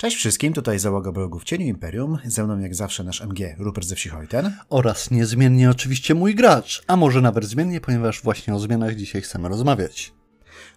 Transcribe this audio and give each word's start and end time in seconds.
Cześć 0.00 0.16
wszystkim, 0.16 0.52
tutaj 0.52 0.78
załoga 0.78 1.12
Bogu 1.12 1.38
w 1.38 1.44
Cieniu 1.44 1.66
Imperium, 1.66 2.18
ze 2.24 2.44
mną 2.44 2.58
jak 2.58 2.74
zawsze 2.74 3.04
nasz 3.04 3.20
MG, 3.22 3.56
Rupert 3.58 3.86
ze 3.86 3.94
Wsichojten. 3.94 4.56
Oraz 4.70 5.10
niezmiennie 5.10 5.70
oczywiście 5.70 6.14
mój 6.14 6.34
gracz, 6.34 6.82
a 6.86 6.96
może 6.96 7.20
nawet 7.20 7.44
zmiennie, 7.44 7.80
ponieważ 7.80 8.22
właśnie 8.22 8.54
o 8.54 8.58
zmianach 8.58 8.94
dzisiaj 8.94 9.22
chcemy 9.22 9.48
rozmawiać. 9.48 10.12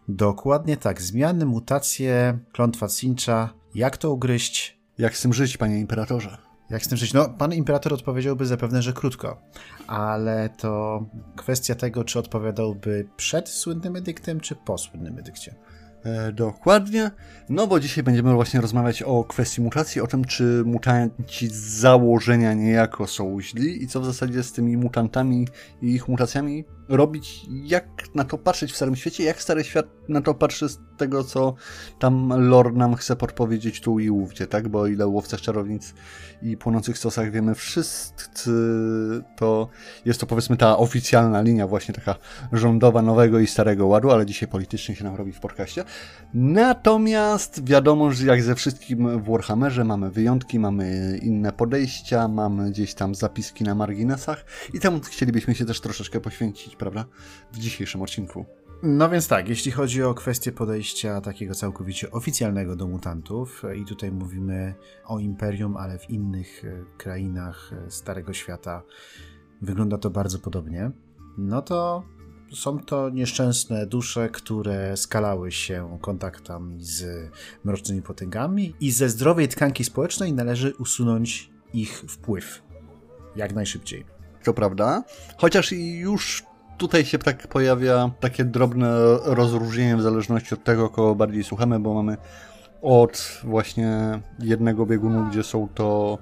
Dokładnie 0.07 0.77
tak, 0.77 1.01
zmiany, 1.01 1.45
mutacje, 1.45 2.39
klątwa 2.51 2.87
Cincha, 2.87 3.53
jak 3.75 3.97
to 3.97 4.11
ugryźć? 4.11 4.79
Jak 4.97 5.17
z 5.17 5.21
tym 5.21 5.33
żyć, 5.33 5.57
panie 5.57 5.79
imperatorze? 5.79 6.37
Jak 6.69 6.85
z 6.85 6.87
tym 6.87 6.97
żyć? 6.97 7.13
No, 7.13 7.29
pan 7.29 7.53
imperator 7.53 7.93
odpowiedziałby 7.93 8.45
zapewne, 8.45 8.81
że 8.81 8.93
krótko, 8.93 9.41
ale 9.87 10.49
to 10.49 11.05
kwestia 11.35 11.75
tego, 11.75 12.03
czy 12.03 12.19
odpowiadałby 12.19 13.07
przed 13.17 13.49
słynnym 13.49 13.95
edyktem, 13.95 14.39
czy 14.39 14.55
po 14.55 14.77
słynnym 14.77 15.17
edykcie. 15.19 15.55
E, 16.05 16.31
dokładnie. 16.31 17.11
No 17.49 17.67
bo 17.67 17.79
dzisiaj 17.79 18.03
będziemy 18.03 18.33
właśnie 18.33 18.61
rozmawiać 18.61 19.03
o 19.03 19.23
kwestii 19.23 19.61
mutacji, 19.61 20.01
o 20.01 20.07
tym, 20.07 20.25
czy 20.25 20.63
mutanci 20.65 21.47
z 21.47 21.55
założenia 21.55 22.53
niejako 22.53 23.07
są 23.07 23.41
źli 23.41 23.83
i 23.83 23.87
co 23.87 24.01
w 24.01 24.05
zasadzie 24.05 24.43
z 24.43 24.51
tymi 24.51 24.77
mutantami 24.77 25.47
i 25.81 25.87
ich 25.95 26.07
mutacjami 26.07 26.65
robić, 26.89 27.45
jak 27.49 27.85
na 28.15 28.23
to 28.23 28.37
patrzeć 28.37 28.71
w 28.71 28.75
Starym 28.75 28.95
Świecie, 28.95 29.23
jak 29.23 29.41
Stary 29.41 29.63
Świat 29.63 29.85
na 30.09 30.21
to 30.21 30.33
patrzy 30.33 30.69
z 30.69 30.79
tego, 30.97 31.23
co 31.23 31.53
tam 31.99 32.33
lore 32.49 32.71
nam 32.71 32.95
chce 32.95 33.15
podpowiedzieć 33.15 33.81
tu 33.81 33.99
i 33.99 34.09
ówdzie, 34.09 34.47
tak? 34.47 34.67
Bo 34.67 34.87
ile 34.87 35.07
łowcach 35.07 35.41
czarownic 35.41 35.93
i 36.41 36.57
płonących 36.57 36.97
stosach 36.97 37.31
wiemy 37.31 37.55
wszyscy, 37.55 38.51
to 39.37 39.67
jest 40.05 40.19
to 40.19 40.25
powiedzmy 40.25 40.57
ta 40.57 40.77
oficjalna 40.77 41.41
linia 41.41 41.67
właśnie 41.67 41.93
taka 41.93 42.15
rządowa 42.51 43.01
nowego 43.01 43.39
i 43.39 43.47
starego 43.47 43.87
ładu, 43.87 44.11
ale 44.11 44.25
dzisiaj 44.25 44.49
politycznie 44.49 44.95
się 44.95 45.03
nam 45.03 45.15
robi 45.15 45.31
w 45.31 45.39
podcaście. 45.39 45.83
Natomiast 46.33 47.65
wiadomo, 47.65 48.11
że 48.11 48.25
jak 48.25 48.43
ze 48.43 48.55
wszystkim 48.55 49.19
w 49.19 49.29
Warhammerze 49.29 49.83
mamy 49.83 50.11
wyjątki, 50.11 50.59
mamy 50.59 51.19
inne 51.21 51.51
podejścia, 51.51 52.27
mamy 52.27 52.71
gdzieś 52.71 52.93
tam 52.93 53.15
zapiski 53.15 53.63
na 53.63 53.75
marginesach 53.75 54.45
i 54.73 54.79
temu 54.79 54.99
chcielibyśmy 54.99 55.55
się 55.55 55.65
też 55.65 55.81
troszeczkę 55.81 56.19
poświęcić 56.19 56.75
prawda? 56.81 57.05
W 57.51 57.57
dzisiejszym 57.57 58.01
odcinku. 58.01 58.45
No 58.83 59.09
więc 59.09 59.27
tak, 59.27 59.49
jeśli 59.49 59.71
chodzi 59.71 60.03
o 60.03 60.13
kwestię 60.13 60.51
podejścia 60.51 61.21
takiego 61.21 61.55
całkowicie 61.55 62.11
oficjalnego 62.11 62.75
do 62.75 62.87
mutantów, 62.87 63.63
i 63.81 63.85
tutaj 63.85 64.11
mówimy 64.11 64.75
o 65.05 65.19
imperium, 65.19 65.77
ale 65.77 65.97
w 65.97 66.09
innych 66.09 66.65
e, 66.65 66.97
krainach 66.97 67.71
e, 67.73 67.91
Starego 67.91 68.33
Świata 68.33 68.83
wygląda 69.61 69.97
to 69.97 70.09
bardzo 70.09 70.39
podobnie, 70.39 70.91
no 71.37 71.61
to 71.61 72.03
są 72.53 72.79
to 72.79 73.09
nieszczęsne 73.09 73.85
dusze, 73.85 74.29
które 74.29 74.97
skalały 74.97 75.51
się 75.51 75.97
kontaktami 76.01 76.83
z 76.83 77.29
mrocznymi 77.63 78.01
potęgami 78.01 78.75
i 78.79 78.91
ze 78.91 79.09
zdrowej 79.09 79.47
tkanki 79.47 79.83
społecznej 79.83 80.33
należy 80.33 80.73
usunąć 80.79 81.49
ich 81.73 82.03
wpływ 82.07 82.61
jak 83.35 83.53
najszybciej. 83.53 84.05
To 84.43 84.53
prawda, 84.53 85.03
chociaż 85.37 85.71
już 85.71 86.50
tutaj 86.81 87.05
się 87.05 87.17
tak 87.17 87.47
pojawia 87.47 88.11
takie 88.19 88.45
drobne 88.45 89.17
rozróżnienie 89.23 89.97
w 89.97 90.01
zależności 90.01 90.53
od 90.53 90.63
tego, 90.63 90.89
kogo 90.89 91.15
bardziej 91.15 91.43
słuchamy, 91.43 91.79
bo 91.79 91.93
mamy 91.93 92.17
od 92.81 93.41
właśnie 93.43 94.19
jednego 94.39 94.85
biegunu, 94.85 95.25
gdzie 95.29 95.43
są 95.43 95.67
to 95.75 96.17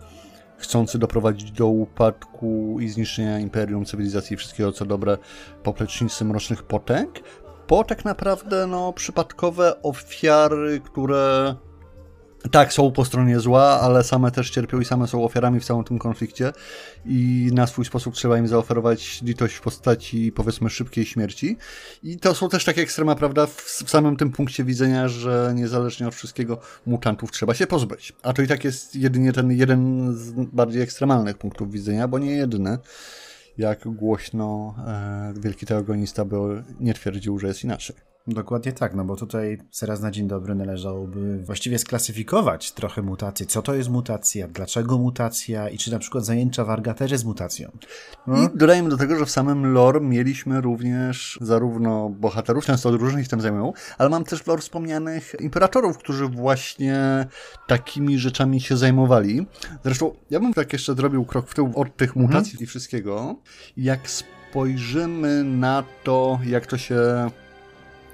chcący 0.58 1.00
doprowadzić 1.00 1.52
do 1.52 1.68
upadku 1.68 2.78
i 2.80 2.90
zniszczenia 2.90 3.40
imperium, 3.40 3.86
cywilizacji 3.86 4.34
i 4.34 4.38
wszystkiego 4.38 4.72
co 4.72 4.86
dobre 4.86 5.18
poplecznicy 5.64 6.26
mrocznych 6.26 6.64
potęg, 6.64 7.20
po 7.68 7.84
tak 7.84 8.06
naprawdę 8.06 8.68
no, 8.68 8.94
przypadkowe 8.94 9.82
ofiary, 9.82 10.80
które 10.80 11.56
tak, 12.52 12.74
są 12.74 12.92
po 12.92 13.06
stronie 13.06 13.40
zła, 13.40 13.80
ale 13.82 14.04
same 14.04 14.32
też 14.32 14.50
cierpią 14.50 14.80
i 14.80 14.86
same 14.86 15.08
są 15.08 15.24
ofiarami 15.24 15.60
w 15.60 15.66
całym 15.66 15.84
tym 15.84 16.00
konflikcie 16.00 16.52
i 17.06 17.50
na 17.54 17.68
swój 17.68 17.86
sposób 17.86 18.16
trzeba 18.16 18.38
im 18.38 18.48
zaoferować 18.48 19.22
litość 19.22 19.56
w 19.56 19.62
postaci 19.62 20.32
powiedzmy 20.32 20.70
szybkiej 20.70 21.06
śmierci. 21.06 21.58
I 22.04 22.18
to 22.18 22.36
są 22.36 22.50
też 22.50 22.66
takie 22.66 22.82
ekstrema, 22.82 23.16
prawda, 23.16 23.48
w, 23.48 23.56
w 23.86 23.90
samym 23.90 24.18
tym 24.18 24.32
punkcie 24.32 24.64
widzenia, 24.64 25.08
że 25.08 25.52
niezależnie 25.56 26.08
od 26.08 26.16
wszystkiego 26.16 26.60
mutantów 26.86 27.32
trzeba 27.32 27.54
się 27.54 27.68
pozbyć. 27.68 28.14
A 28.24 28.34
to 28.34 28.42
i 28.42 28.48
tak 28.48 28.64
jest 28.64 28.96
jedynie 28.96 29.34
ten 29.34 29.52
jeden 29.52 30.12
z 30.18 30.32
bardziej 30.32 30.82
ekstremalnych 30.82 31.38
punktów 31.38 31.72
widzenia, 31.72 32.08
bo 32.08 32.20
nie 32.20 32.32
jedyny 32.32 32.78
jak 33.58 33.88
głośno 33.88 34.76
e, 34.88 35.34
wielki 35.40 35.66
teogonista 35.66 36.26
by 36.26 36.64
nie 36.80 36.94
twierdził, 36.94 37.40
że 37.40 37.48
jest 37.48 37.64
inaczej. 37.64 38.09
Dokładnie 38.34 38.74
tak, 38.74 38.96
no 38.96 39.06
bo 39.06 39.16
tutaj 39.16 39.58
zaraz 39.72 40.02
na 40.02 40.12
dzień 40.12 40.28
dobry 40.28 40.56
należałoby 40.56 41.44
właściwie 41.44 41.80
sklasyfikować 41.80 42.72
trochę 42.72 43.02
mutacje. 43.02 43.46
Co 43.46 43.62
to 43.62 43.74
jest 43.74 43.90
mutacja, 43.90 44.48
dlaczego 44.48 44.98
mutacja 44.98 45.70
i 45.70 45.78
czy 45.78 45.92
na 45.92 46.00
przykład 46.00 46.26
zajęcia 46.26 46.66
warga 46.66 46.94
też 46.94 47.12
jest 47.12 47.26
mutacją. 47.26 47.72
No? 48.28 48.44
I 48.44 48.50
dodajmy 48.56 48.90
do 48.90 48.98
tego, 48.98 49.20
że 49.20 49.26
w 49.26 49.32
samym 49.32 49.74
lore 49.74 50.02
mieliśmy 50.02 50.62
również 50.62 51.40
zarówno 51.42 52.10
bohaterów, 52.10 52.66
często 52.66 52.92
różnych 52.92 53.28
tym 53.28 53.42
zajmują, 53.42 53.74
ale 53.98 54.10
mam 54.10 54.24
też 54.24 54.44
w 54.44 54.48
lore 54.48 54.62
wspomnianych 54.62 55.36
imperatorów, 55.40 55.98
którzy 55.98 56.28
właśnie 56.28 57.28
takimi 57.68 58.20
rzeczami 58.20 58.62
się 58.62 58.78
zajmowali. 58.78 59.48
Zresztą 59.84 60.16
ja 60.30 60.40
bym 60.40 60.54
tak 60.54 60.74
jeszcze 60.74 60.96
zrobił 60.96 61.26
krok 61.26 61.50
w 61.50 61.56
tył 61.56 61.72
od 61.76 61.98
tych 61.98 62.16
mutacji 62.16 62.52
mhm. 62.52 62.64
i 62.64 62.68
wszystkiego. 62.68 63.36
Jak 63.78 64.00
spojrzymy 64.10 65.44
na 65.44 65.84
to, 66.04 66.40
jak 66.46 66.68
to 66.68 66.78
się 66.78 67.30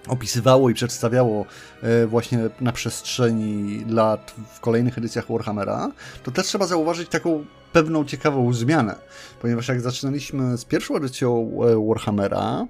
opisywało 0.07 0.69
i 0.69 0.73
przedstawiało 0.73 1.45
e, 1.81 2.07
właśnie 2.07 2.39
na 2.61 2.71
przestrzeni 2.71 3.85
lat 3.89 4.33
w 4.53 4.59
kolejnych 4.59 4.97
edycjach 4.97 5.25
Warhammera, 5.29 5.91
to 6.23 6.31
też 6.31 6.45
trzeba 6.45 6.67
zauważyć 6.67 7.09
taką 7.09 7.45
pewną 7.73 8.05
ciekawą 8.05 8.53
zmianę, 8.53 8.95
ponieważ 9.41 9.67
jak 9.67 9.81
zaczynaliśmy 9.81 10.57
z 10.57 10.65
pierwszą 10.65 10.95
edycją 10.95 11.51
e, 11.63 11.88
Warhammera, 11.88 12.67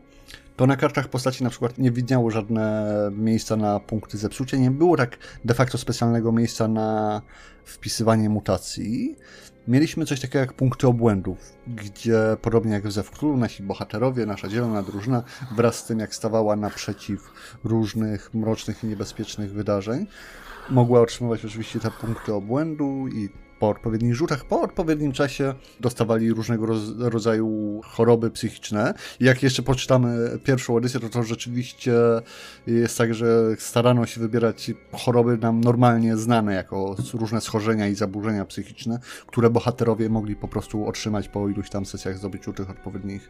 to 0.56 0.68
na 0.68 0.78
kartach 0.78 1.08
postaci 1.08 1.44
na 1.44 1.50
przykład 1.50 1.78
nie 1.78 1.92
widniało 1.92 2.32
żadne 2.32 2.86
miejsca 3.12 3.56
na 3.56 3.80
punkty 3.80 4.18
zepsucia, 4.18 4.58
nie 4.58 4.72
było 4.72 4.98
tak 4.98 5.18
de 5.46 5.54
facto 5.54 5.78
specjalnego 5.78 6.32
miejsca 6.32 6.68
na 6.68 7.22
wpisywanie 7.66 8.30
mutacji, 8.30 9.16
mieliśmy 9.68 10.06
coś 10.06 10.22
takiego 10.22 10.40
jak 10.40 10.54
punkty 10.54 10.88
obłędów, 10.88 11.38
gdzie 11.68 12.20
podobnie 12.42 12.74
jak 12.74 12.88
w 12.88 12.92
Zewktulu, 12.92 13.38
nasi 13.38 13.64
bohaterowie, 13.64 14.26
nasza 14.26 14.50
zielona 14.50 14.84
drużyna, 14.84 15.24
wraz 15.56 15.76
z 15.76 15.86
tym 15.86 16.00
jak 16.00 16.16
stawała 16.16 16.56
naprzeciw 16.56 17.32
różnych 17.64 18.34
mrocznych 18.34 18.84
i 18.84 18.88
niebezpiecznych 18.88 19.52
wydarzeń, 19.52 20.08
mogła 20.70 21.02
otrzymywać 21.02 21.46
oczywiście 21.46 21.80
te 21.80 21.92
punkty 21.92 22.34
obłędu 22.34 23.08
i 23.08 23.45
po 23.60 23.70
odpowiednich 23.70 24.16
rzutach, 24.16 24.46
po 24.46 24.62
odpowiednim 24.62 25.12
czasie 25.12 25.54
dostawali 25.80 26.34
różnego 26.34 26.66
rodzaju 27.00 27.82
choroby 27.84 28.32
psychiczne. 28.32 28.94
I 29.20 29.26
jak 29.26 29.44
jeszcze 29.44 29.64
poczytamy 29.64 30.40
pierwszą 30.44 30.78
edycję, 30.78 31.00
to 31.00 31.10
to 31.10 31.24
rzeczywiście 31.24 31.94
jest 32.68 32.98
tak, 32.98 33.14
że 33.14 33.56
starano 33.60 34.06
się 34.06 34.22
wybierać 34.22 34.72
choroby 34.92 35.38
nam 35.38 35.62
normalnie 35.62 36.18
znane 36.18 36.54
jako 36.54 36.96
różne 37.14 37.42
schorzenia 37.42 37.88
i 37.88 37.96
zaburzenia 37.96 38.46
psychiczne, 38.46 39.00
które 39.28 39.50
bohaterowie 39.50 40.10
mogli 40.10 40.36
po 40.36 40.48
prostu 40.48 40.88
otrzymać 40.88 41.28
po 41.28 41.50
iluś 41.50 41.70
tam 41.70 41.86
sesjach 41.86 42.18
zdobyciu 42.18 42.54
tych 42.54 42.70
odpowiednich 42.70 43.30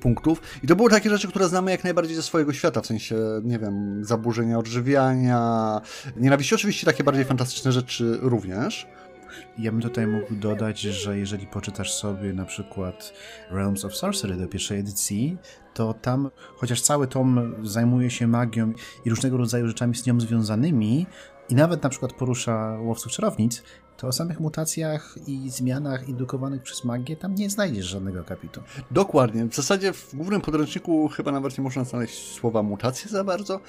punktów. 0.00 0.40
I 0.62 0.66
to 0.66 0.76
były 0.76 0.90
takie 0.90 1.10
rzeczy, 1.10 1.28
które 1.28 1.48
znamy 1.48 1.70
jak 1.70 1.84
najbardziej 1.84 2.16
ze 2.16 2.22
swojego 2.22 2.52
świata, 2.52 2.80
w 2.80 2.86
sensie, 2.86 3.16
nie 3.44 3.58
wiem, 3.58 4.04
zaburzenia 4.04 4.58
odżywiania, 4.58 5.80
nienawiści, 6.16 6.54
oczywiście 6.54 6.86
takie 6.86 7.04
bardziej 7.04 7.24
fantastyczne 7.24 7.72
rzeczy 7.72 8.18
również. 8.22 8.86
Ja 9.58 9.72
bym 9.72 9.80
tutaj 9.80 10.06
mógł 10.06 10.34
dodać, 10.34 10.80
że 10.80 11.18
jeżeli 11.18 11.46
poczytasz 11.46 11.92
sobie 11.92 12.32
na 12.32 12.44
przykład 12.44 13.12
Realms 13.50 13.84
of 13.84 13.94
Sorcery 13.96 14.36
do 14.36 14.48
pierwszej 14.48 14.78
edycji, 14.78 15.36
to 15.76 15.94
tam, 15.94 16.30
chociaż 16.56 16.80
cały 16.80 17.06
tom 17.06 17.54
zajmuje 17.62 18.10
się 18.10 18.26
magią 18.26 18.72
i 19.04 19.10
różnego 19.10 19.36
rodzaju 19.36 19.68
rzeczami 19.68 19.94
z 19.94 20.06
nią 20.06 20.20
związanymi, 20.20 21.06
i 21.48 21.54
nawet 21.54 21.82
na 21.82 21.88
przykład 21.88 22.12
porusza 22.12 22.78
łowców 22.80 23.12
czarownic, 23.12 23.62
to 23.96 24.06
o 24.06 24.12
samych 24.12 24.40
mutacjach 24.40 25.14
i 25.26 25.50
zmianach 25.50 26.08
indukowanych 26.08 26.62
przez 26.62 26.84
magię 26.84 27.16
tam 27.16 27.34
nie 27.34 27.50
znajdziesz 27.50 27.86
żadnego 27.86 28.24
kapitu. 28.24 28.60
Dokładnie. 28.90 29.44
W 29.44 29.54
zasadzie 29.54 29.92
w 29.92 30.14
głównym 30.14 30.40
podręczniku 30.40 31.08
chyba 31.08 31.32
nawet 31.32 31.58
nie 31.58 31.64
można 31.64 31.84
znaleźć 31.84 32.34
słowa 32.34 32.62
mutacje 32.62 33.10
za 33.10 33.24
bardzo. 33.24 33.60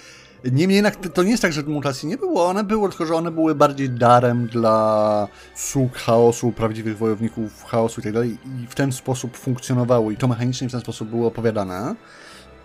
Niemniej 0.44 0.75
jednak 0.75 0.95
to 0.95 1.24
nie 1.24 1.31
jest 1.31 1.42
tak, 1.42 1.53
że 1.53 1.63
mutacji 1.63 2.10
nie 2.10 2.18
było. 2.18 2.45
One 2.45 2.63
były, 2.63 2.89
tylko 2.89 3.06
że 3.06 3.15
one 3.15 3.31
były 3.31 3.56
bardziej 3.56 3.89
darem 3.89 4.48
dla 4.48 5.27
sług 5.56 5.95
chaosu, 5.95 6.51
prawdziwych 6.51 6.98
wojowników 6.98 7.63
chaosu 7.63 8.01
i 8.01 8.03
tak. 8.03 8.25
I 8.25 8.68
w 8.69 8.75
ten 8.75 8.92
sposób 8.92 9.38
funkcjonowały. 9.38 10.13
I 10.13 10.18
to 10.18 10.27
mechanicznie 10.27 10.69
w 10.69 10.71
ten 10.71 10.81
sposób 10.81 11.10
było 11.10 11.27
opowiadane. 11.27 11.95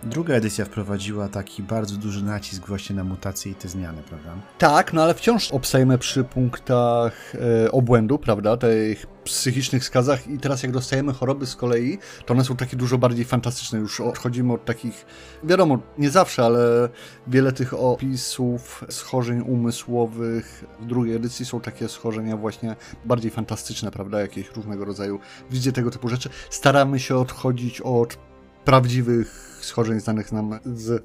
Druga 0.05 0.33
edycja 0.33 0.65
wprowadziła 0.65 1.29
taki 1.29 1.63
bardzo 1.63 1.97
duży 1.97 2.23
nacisk 2.23 2.67
właśnie 2.67 2.95
na 2.95 3.03
mutacje 3.03 3.51
i 3.51 3.55
te 3.55 3.67
zmiany, 3.67 4.01
prawda? 4.09 4.35
Tak, 4.57 4.93
no 4.93 5.03
ale 5.03 5.13
wciąż 5.13 5.51
obstajemy 5.51 5.97
przy 5.97 6.23
punktach 6.23 7.33
e, 7.65 7.71
obłędu, 7.71 8.19
prawda, 8.19 8.57
tych 8.57 9.05
psychicznych 9.23 9.85
skazach 9.85 10.27
i 10.27 10.37
teraz 10.37 10.63
jak 10.63 10.71
dostajemy 10.71 11.13
choroby 11.13 11.45
z 11.45 11.55
kolei, 11.55 11.97
to 12.25 12.33
one 12.33 12.43
są 12.43 12.55
takie 12.55 12.77
dużo 12.77 12.97
bardziej 12.97 13.25
fantastyczne. 13.25 13.79
Już 13.79 14.01
odchodzimy 14.01 14.53
od 14.53 14.65
takich, 14.65 15.05
wiadomo, 15.43 15.79
nie 15.97 16.09
zawsze, 16.09 16.45
ale 16.45 16.89
wiele 17.27 17.51
tych 17.51 17.73
opisów 17.73 18.83
schorzeń 18.89 19.41
umysłowych 19.41 20.63
w 20.79 20.85
drugiej 20.85 21.15
edycji 21.15 21.45
są 21.45 21.61
takie 21.61 21.89
schorzenia 21.89 22.37
właśnie 22.37 22.75
bardziej 23.05 23.31
fantastyczne, 23.31 23.91
prawda, 23.91 24.21
jakieś 24.21 24.51
różnego 24.51 24.85
rodzaju, 24.85 25.19
widzicie 25.51 25.71
tego 25.71 25.91
typu 25.91 26.09
rzeczy. 26.09 26.29
Staramy 26.49 26.99
się 26.99 27.17
odchodzić 27.17 27.81
od 27.81 28.17
prawdziwych 28.65 29.57
schorzeń 29.61 29.99
znanych 29.99 30.31
nam 30.31 30.59
z 30.65 31.03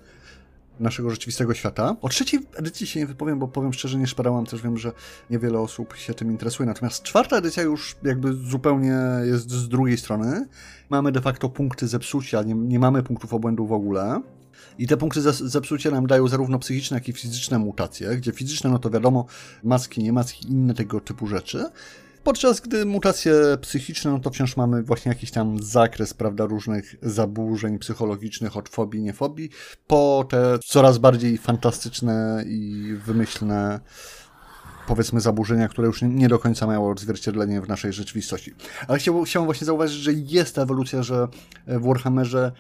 naszego 0.81 1.11
rzeczywistego 1.11 1.55
świata. 1.55 1.97
O 2.03 2.09
trzeciej 2.09 2.41
edycji 2.55 2.87
się 2.87 3.01
nie 3.01 3.07
wypowiem, 3.07 3.39
bo 3.39 3.49
powiem 3.49 3.73
szczerze, 3.73 3.99
nie 3.99 4.07
szperałam, 4.07 4.47
też 4.47 4.63
wiem, 4.63 4.79
że 4.79 4.93
niewiele 5.31 5.61
osób 5.61 5.97
się 5.97 6.15
tym 6.15 6.31
interesuje. 6.31 6.67
Natomiast 6.67 7.03
czwarta 7.03 7.37
edycja 7.37 7.63
już 7.63 7.97
jakby 8.03 8.35
zupełnie 8.35 8.97
jest 9.25 9.51
z 9.51 9.69
drugiej 9.69 9.99
strony. 9.99 10.47
Mamy 10.91 11.13
de 11.13 11.21
facto 11.21 11.49
punkty 11.49 11.89
zepsucia, 11.89 12.43
nie, 12.43 12.55
nie 12.55 12.79
mamy 12.79 13.03
punktów 13.03 13.35
obłędu 13.35 13.67
w 13.67 13.73
ogóle. 13.73 14.23
I 14.79 14.87
te 14.87 14.97
punkty 14.97 15.21
zepsucia 15.33 15.91
nam 15.91 16.07
dają 16.07 16.29
zarówno 16.29 16.59
psychiczne, 16.59 16.97
jak 16.97 17.09
i 17.09 17.13
fizyczne 17.13 17.59
mutacje, 17.59 18.17
gdzie 18.17 18.33
fizyczne, 18.33 18.71
no 18.71 18.79
to 18.79 18.91
wiadomo, 18.91 19.27
maski, 19.65 20.03
nie 20.03 20.13
maski, 20.13 20.51
inne 20.51 20.75
tego 20.75 21.01
typu 21.01 21.27
rzeczy. 21.27 21.65
Podczas 22.25 22.61
gdy 22.61 22.85
mutacje 22.85 23.33
psychiczne, 23.61 24.11
no 24.11 24.19
to 24.19 24.31
wciąż 24.31 24.57
mamy 24.57 24.83
właśnie 24.83 25.09
jakiś 25.09 25.31
tam 25.31 25.63
zakres, 25.63 26.15
prawda, 26.15 26.47
różnych 26.47 26.95
zaburzeń 27.03 27.79
psychologicznych, 27.79 28.57
od 28.57 28.69
fobii, 28.69 29.03
niefobii, 29.03 29.51
po 29.87 30.27
te 30.31 30.59
coraz 30.65 30.99
bardziej 30.99 31.39
fantastyczne 31.39 32.45
i 32.47 32.95
wymyślne 33.05 33.81
powiedzmy 34.87 35.21
zaburzenia, 35.21 35.69
które 35.69 35.87
już 35.87 36.03
nie 36.03 36.29
do 36.29 36.39
końca 36.39 36.67
mają 36.67 36.91
odzwierciedlenie 36.91 37.61
w 37.61 37.69
naszej 37.69 37.93
rzeczywistości. 37.93 38.55
Ale 38.89 38.99
chciałbym, 38.99 39.25
chciałbym 39.25 39.47
właśnie 39.47 39.65
zauważyć, 39.65 39.99
że 39.99 40.13
jest 40.13 40.59
ewolucja, 40.59 41.03
że 41.03 41.29
w 41.67 41.87
Warhammerze 41.87 42.53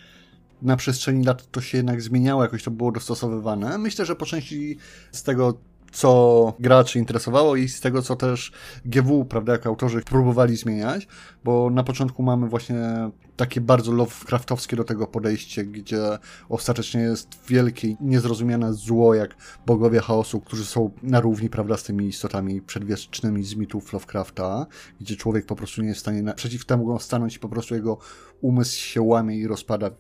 na 0.63 0.77
przestrzeni 0.77 1.25
lat 1.25 1.51
to 1.51 1.61
się 1.61 1.79
jednak 1.79 2.03
zmieniało, 2.03 2.43
jakoś 2.43 2.63
to 2.63 2.71
było 2.71 2.93
dostosowywane. 2.93 3.79
Myślę, 3.79 4.05
że 4.05 4.17
po 4.17 4.27
części 4.27 4.79
z 5.13 5.23
tego 5.23 5.59
co 5.93 6.52
graczy 6.61 6.99
interesowało 6.99 7.56
i 7.56 7.69
z 7.69 7.81
tego, 7.81 8.02
co 8.02 8.17
też 8.17 8.52
GW, 8.85 9.25
prawda, 9.25 9.52
jak 9.52 9.67
autorzy 9.67 10.02
próbowali 10.02 10.56
zmieniać, 10.56 11.08
bo 11.44 11.70
na 11.70 11.85
początku 11.85 12.23
mamy 12.23 12.49
właśnie 12.49 13.11
takie 13.37 13.61
bardzo 13.61 13.93
Lovecraftowskie 13.93 14.76
do 14.76 14.85
tego 14.85 15.06
podejście, 15.06 15.64
gdzie 15.64 16.19
ostatecznie 16.49 17.00
jest 17.00 17.29
wielkie, 17.49 17.96
niezrozumiane 18.00 18.75
zło, 18.75 19.14
jak 19.14 19.37
bogowie 19.67 20.00
chaosu, 20.00 20.40
którzy 20.40 20.64
są 20.64 20.90
na 21.02 21.20
równi, 21.20 21.50
prawda, 21.50 21.76
z 21.76 21.82
tymi 21.82 22.06
istotami 22.06 22.62
przedwiecznymi 22.62 23.44
z 23.44 23.55
mitów 23.55 23.93
Lovecrafta, 23.93 24.67
gdzie 25.00 25.17
człowiek 25.17 25.46
po 25.46 25.56
prostu 25.56 25.82
nie 25.82 25.88
jest 25.88 25.99
w 25.99 26.00
stanie 26.00 26.23
naprzeciw 26.23 26.64
temu 26.64 26.99
stanąć 26.99 27.37
i 27.37 27.38
po 27.38 27.49
prostu 27.49 27.75
jego 27.75 27.99
umysł 28.40 28.79
się 28.79 29.02
łamie 29.02 29.37
i 29.37 29.46
rozpada 29.46 29.90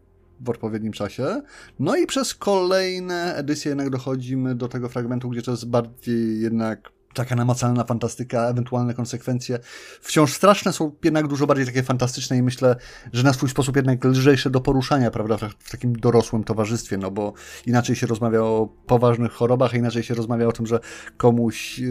w 0.40 0.50
odpowiednim 0.50 0.92
czasie. 0.92 1.42
No 1.78 1.96
i 1.96 2.06
przez 2.06 2.34
kolejne 2.34 3.34
edycje 3.34 3.68
jednak 3.68 3.90
dochodzimy 3.90 4.54
do 4.54 4.68
tego 4.68 4.88
fragmentu, 4.88 5.28
gdzie 5.28 5.42
to 5.42 5.50
jest 5.50 5.68
bardziej 5.68 6.40
jednak 6.40 6.92
taka 7.14 7.36
namacalna 7.36 7.84
fantastyka, 7.84 8.48
ewentualne 8.48 8.94
konsekwencje. 8.94 9.58
Wciąż 10.00 10.32
straszne 10.32 10.72
są 10.72 10.92
jednak 11.04 11.26
dużo 11.26 11.46
bardziej 11.46 11.66
takie 11.66 11.82
fantastyczne 11.82 12.36
i 12.36 12.42
myślę, 12.42 12.76
że 13.12 13.22
na 13.22 13.32
swój 13.32 13.48
sposób 13.48 13.76
jednak 13.76 14.04
lżejsze 14.04 14.50
do 14.50 14.60
poruszania, 14.60 15.10
prawda, 15.10 15.36
w 15.58 15.70
takim 15.70 15.92
dorosłym 15.92 16.44
towarzystwie, 16.44 16.98
no 16.98 17.10
bo 17.10 17.32
inaczej 17.66 17.96
się 17.96 18.06
rozmawia 18.06 18.40
o 18.40 18.68
poważnych 18.86 19.32
chorobach, 19.32 19.74
a 19.74 19.76
inaczej 19.76 20.02
się 20.02 20.14
rozmawia 20.14 20.46
o 20.46 20.52
tym, 20.52 20.66
że 20.66 20.80
komuś, 21.16 21.78
yy, 21.78 21.88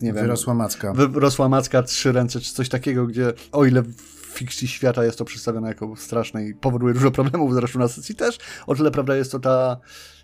nie 0.00 0.12
wiem... 0.12 0.24
Wyrosła 0.24 0.54
macka. 0.54 0.92
Wyrosła 0.92 1.48
macka, 1.48 1.82
trzy 1.82 2.12
ręce, 2.12 2.40
czy 2.40 2.54
coś 2.54 2.68
takiego, 2.68 3.06
gdzie 3.06 3.32
o 3.52 3.64
ile 3.64 3.82
fikcji 4.38 4.68
świata 4.68 5.04
jest 5.04 5.18
to 5.18 5.24
przedstawione 5.24 5.68
jako 5.68 5.96
straszne 5.96 6.44
i 6.44 6.54
powoduje 6.54 6.94
dużo 6.94 7.10
problemów, 7.10 7.54
zresztą 7.54 7.78
na 7.78 7.88
sesji 7.88 8.14
też. 8.14 8.38
O 8.66 8.74
tyle, 8.74 8.90
prawda, 8.90 9.16
jest 9.16 9.32
to 9.32 9.38
ta 9.38 9.76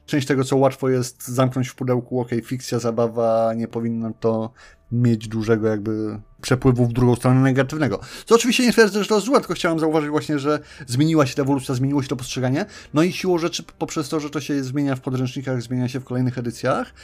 część 0.06 0.26
tego, 0.26 0.44
co 0.44 0.56
łatwo 0.56 0.88
jest 0.88 1.28
zamknąć 1.28 1.68
w 1.68 1.74
pudełku, 1.74 2.20
okej, 2.20 2.38
okay, 2.38 2.48
fikcja, 2.48 2.78
zabawa, 2.78 3.54
nie 3.56 3.68
powinno 3.68 4.12
to 4.20 4.50
mieć 4.92 5.28
dużego 5.28 5.68
jakby 5.68 6.20
przepływu 6.40 6.86
w 6.86 6.92
drugą 6.92 7.16
stronę 7.16 7.40
negatywnego. 7.40 8.00
Co 8.26 8.34
oczywiście 8.34 8.62
nie 8.62 8.72
twierdzę, 8.72 9.02
że 9.02 9.08
to 9.08 9.20
złe, 9.20 9.38
tylko 9.38 9.54
chciałem 9.54 9.78
zauważyć 9.78 10.10
właśnie, 10.10 10.38
że 10.38 10.58
zmieniła 10.86 11.26
się 11.26 11.34
ta 11.34 11.42
ewolucja, 11.42 11.74
zmieniło 11.74 12.02
się 12.02 12.08
to 12.08 12.16
postrzeganie. 12.16 12.66
No 12.94 13.02
i 13.02 13.12
siłą 13.12 13.38
rzeczy 13.38 13.62
poprzez 13.78 14.08
to, 14.08 14.20
że 14.20 14.30
to 14.30 14.40
się 14.40 14.64
zmienia 14.64 14.96
w 14.96 15.00
podręcznikach, 15.00 15.62
zmienia 15.62 15.88
się 15.88 16.00
w 16.00 16.04
kolejnych 16.04 16.38
edycjach, 16.38 16.94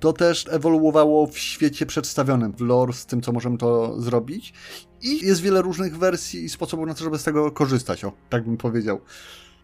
to 0.00 0.12
też 0.12 0.46
ewoluowało 0.50 1.26
w 1.26 1.38
świecie 1.38 1.86
przedstawionym, 1.86 2.52
w 2.52 2.60
lore, 2.60 2.92
z 2.92 3.06
tym, 3.06 3.22
co 3.22 3.32
możemy 3.32 3.58
to 3.58 4.00
zrobić. 4.00 4.52
I 5.02 5.26
jest 5.26 5.40
wiele 5.40 5.62
różnych 5.62 5.98
wersji 5.98 6.44
i 6.44 6.48
sposobów 6.48 6.86
na 6.86 6.94
to, 6.94 7.04
żeby 7.04 7.18
z 7.18 7.24
tego 7.24 7.50
korzystać, 7.50 8.04
o, 8.04 8.12
tak 8.30 8.44
bym 8.44 8.56
powiedział. 8.56 9.00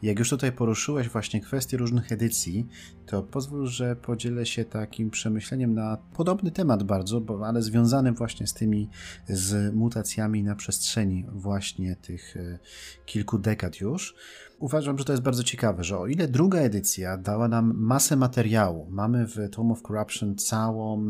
Jak 0.02 0.18
już 0.18 0.30
tutaj 0.30 0.52
poruszyłeś 0.52 1.08
właśnie 1.08 1.40
kwestie 1.40 1.76
różnych 1.76 2.12
edycji, 2.12 2.66
to 3.06 3.22
pozwól, 3.22 3.66
że 3.66 3.96
podzielę 3.96 4.46
się 4.46 4.64
takim 4.64 5.10
przemyśleniem 5.10 5.74
na 5.74 5.96
podobny 6.16 6.50
temat 6.50 6.82
bardzo, 6.82 7.20
bo, 7.20 7.46
ale 7.46 7.62
związanym 7.62 8.14
właśnie 8.14 8.46
z 8.46 8.54
tymi 8.54 8.88
z 9.28 9.74
mutacjami 9.74 10.42
na 10.42 10.54
przestrzeni 10.54 11.26
właśnie 11.32 11.96
tych 11.96 12.36
e, 12.36 12.58
kilku 13.06 13.38
dekad 13.38 13.80
już. 13.80 14.14
Uważam, 14.58 14.98
że 14.98 15.04
to 15.04 15.12
jest 15.12 15.22
bardzo 15.22 15.42
ciekawe, 15.42 15.84
że 15.84 15.98
o 15.98 16.06
ile 16.06 16.28
druga 16.28 16.58
edycja 16.58 17.16
dała 17.16 17.48
nam 17.48 17.72
masę 17.76 18.16
materiału, 18.16 18.86
mamy 18.90 19.26
w 19.26 19.50
Tome 19.50 19.72
of 19.72 19.82
Corruption 19.82 20.36
całą 20.36 21.08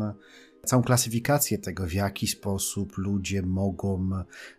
całą 0.65 0.83
klasyfikację 0.83 1.57
tego, 1.57 1.87
w 1.87 1.93
jaki 1.93 2.27
sposób 2.27 2.97
ludzie 2.97 3.41
mogą 3.41 4.09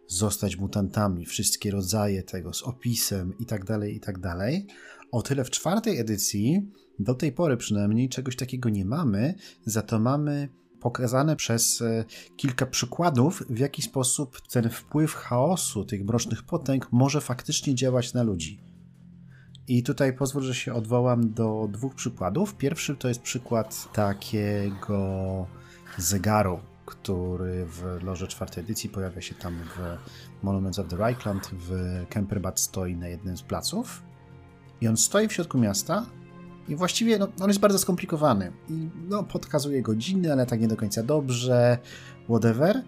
zostać 0.07 0.57
mutantami, 0.57 1.27
wszystkie 1.27 1.71
rodzaje 1.71 2.23
tego 2.23 2.53
z 2.53 2.63
opisem 2.63 3.39
i 3.39 3.47
tak 3.47 3.65
dalej, 3.65 3.97
i 3.97 4.01
tak. 4.01 4.17
O 5.13 5.23
tyle 5.23 5.45
w 5.45 5.51
czwartej 5.51 5.99
edycji, 5.99 6.73
do 6.99 7.15
tej 7.15 7.33
pory 7.33 7.57
przynajmniej, 7.57 8.09
czegoś 8.09 8.37
takiego 8.37 8.69
nie 8.69 8.85
mamy, 8.85 9.35
za 9.67 9.83
to 9.83 9.99
mamy 9.99 10.49
pokazane 10.81 11.37
przez 11.37 11.83
e, 11.83 12.05
kilka 12.37 12.67
przykładów, 12.67 13.43
w 13.51 13.59
jaki 13.59 13.83
sposób 13.83 14.41
ten 14.41 14.71
wpływ 14.71 15.15
chaosu 15.15 15.85
tych 15.85 16.05
mrocznych 16.05 16.43
potęg 16.43 16.89
może 16.93 17.21
faktycznie 17.21 17.75
działać 17.75 18.15
na 18.15 18.23
ludzi. 18.23 18.61
I 19.69 19.83
tutaj 19.83 20.17
pozwól, 20.17 20.43
że 20.43 20.55
się 20.55 20.75
odwołam 20.75 21.35
do 21.35 21.69
dwóch 21.73 21.95
przykładów. 21.95 22.57
Pierwszy 22.57 22.97
to 22.97 23.09
jest 23.09 23.21
przykład 23.21 23.93
takiego 23.93 25.47
zegaru, 25.99 26.61
który 26.87 27.67
w 27.67 27.99
loże 28.03 28.29
czwartej 28.29 28.65
edycji 28.65 28.91
pojawia 28.91 29.21
się 29.21 29.35
tam 29.35 29.55
w 29.55 29.79
Monuments 30.43 30.79
of 30.79 30.89
the 30.89 30.97
Reichland 30.97 31.51
w 31.53 32.03
Kemperbad 32.09 32.61
stoi 32.61 32.97
na 32.97 33.09
jednym 33.09 33.37
z 33.37 33.43
placów 33.43 34.03
i 34.81 34.89
on 34.89 34.97
stoi 34.97 35.29
w 35.29 35.33
środku 35.33 35.59
miasta 35.59 36.07
i 36.69 36.77
właściwie 36.77 37.19
no, 37.19 37.29
on 37.41 37.49
jest 37.49 37.61
bardzo 37.61 37.79
skomplikowany 37.79 38.53
i 38.69 38.91
no, 39.09 39.23
podkazuje 39.23 39.83
godziny, 39.83 40.33
ale 40.33 40.47
tak 40.47 40.61
nie 40.61 40.69
do 40.69 40.77
końca 40.77 41.03
dobrze, 41.03 41.79
whatever. 42.25 42.83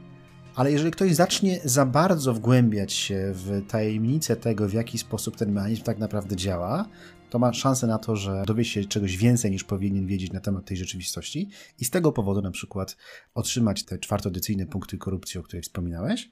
Ale 0.57 0.73
jeżeli 0.73 0.91
ktoś 0.91 1.15
zacznie 1.15 1.61
za 1.65 1.87
bardzo 1.87 2.35
wgłębiać 2.35 2.93
się 2.93 3.33
w 3.35 3.63
tajemnicę 3.69 4.37
tego, 4.37 4.69
w 4.69 4.73
jaki 4.73 4.99
sposób 4.99 5.37
ten 5.37 5.53
mechanizm 5.53 5.83
tak 5.83 5.99
naprawdę 5.99 6.37
działa, 6.37 6.89
to 7.31 7.39
ma 7.39 7.53
szansę 7.53 7.87
na 7.87 7.99
to, 7.99 8.17
że 8.17 8.43
dowie 8.47 8.65
się 8.65 8.85
czegoś 8.85 9.17
więcej 9.17 9.51
niż 9.51 9.65
powinien 9.65 10.07
wiedzieć 10.07 10.33
na 10.33 10.41
temat 10.41 10.65
tej 10.65 10.77
rzeczywistości 10.77 11.51
i 11.79 11.85
z 11.85 11.91
tego 11.91 12.13
powodu 12.13 12.43
na 12.43 12.51
przykład 12.51 12.97
otrzymać 13.35 13.85
te 13.85 13.99
czwartoedycyjne 13.99 14.67
punkty 14.67 14.99
korupcji, 14.99 15.41
o 15.41 15.43
których 15.43 15.65
wspominałeś, 15.65 16.31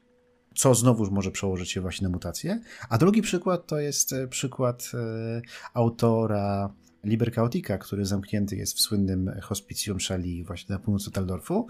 co 0.54 0.74
znowuż 0.74 1.10
może 1.10 1.30
przełożyć 1.30 1.70
się 1.70 1.80
właśnie 1.80 2.08
na 2.08 2.12
mutację. 2.12 2.60
A 2.88 2.98
drugi 2.98 3.22
przykład 3.22 3.66
to 3.66 3.78
jest 3.80 4.12
e, 4.12 4.28
przykład 4.28 4.90
e, 4.94 5.42
autora 5.74 6.74
Liber 7.04 7.32
Chaotica, 7.32 7.78
który 7.78 8.06
zamknięty 8.06 8.56
jest 8.56 8.76
w 8.76 8.80
słynnym 8.80 9.30
hospicjum 9.42 10.00
Szali 10.00 10.44
właśnie 10.44 10.72
na 10.72 10.78
północy 10.78 11.10
Taldorfu, 11.10 11.66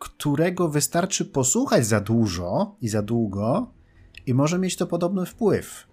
którego 0.00 0.68
wystarczy 0.68 1.24
posłuchać 1.24 1.86
za 1.86 2.00
dużo 2.00 2.76
i 2.80 2.88
za 2.88 3.02
długo 3.02 3.70
i 4.26 4.34
może 4.34 4.58
mieć 4.58 4.76
to 4.76 4.86
podobny 4.86 5.26
wpływ. 5.26 5.86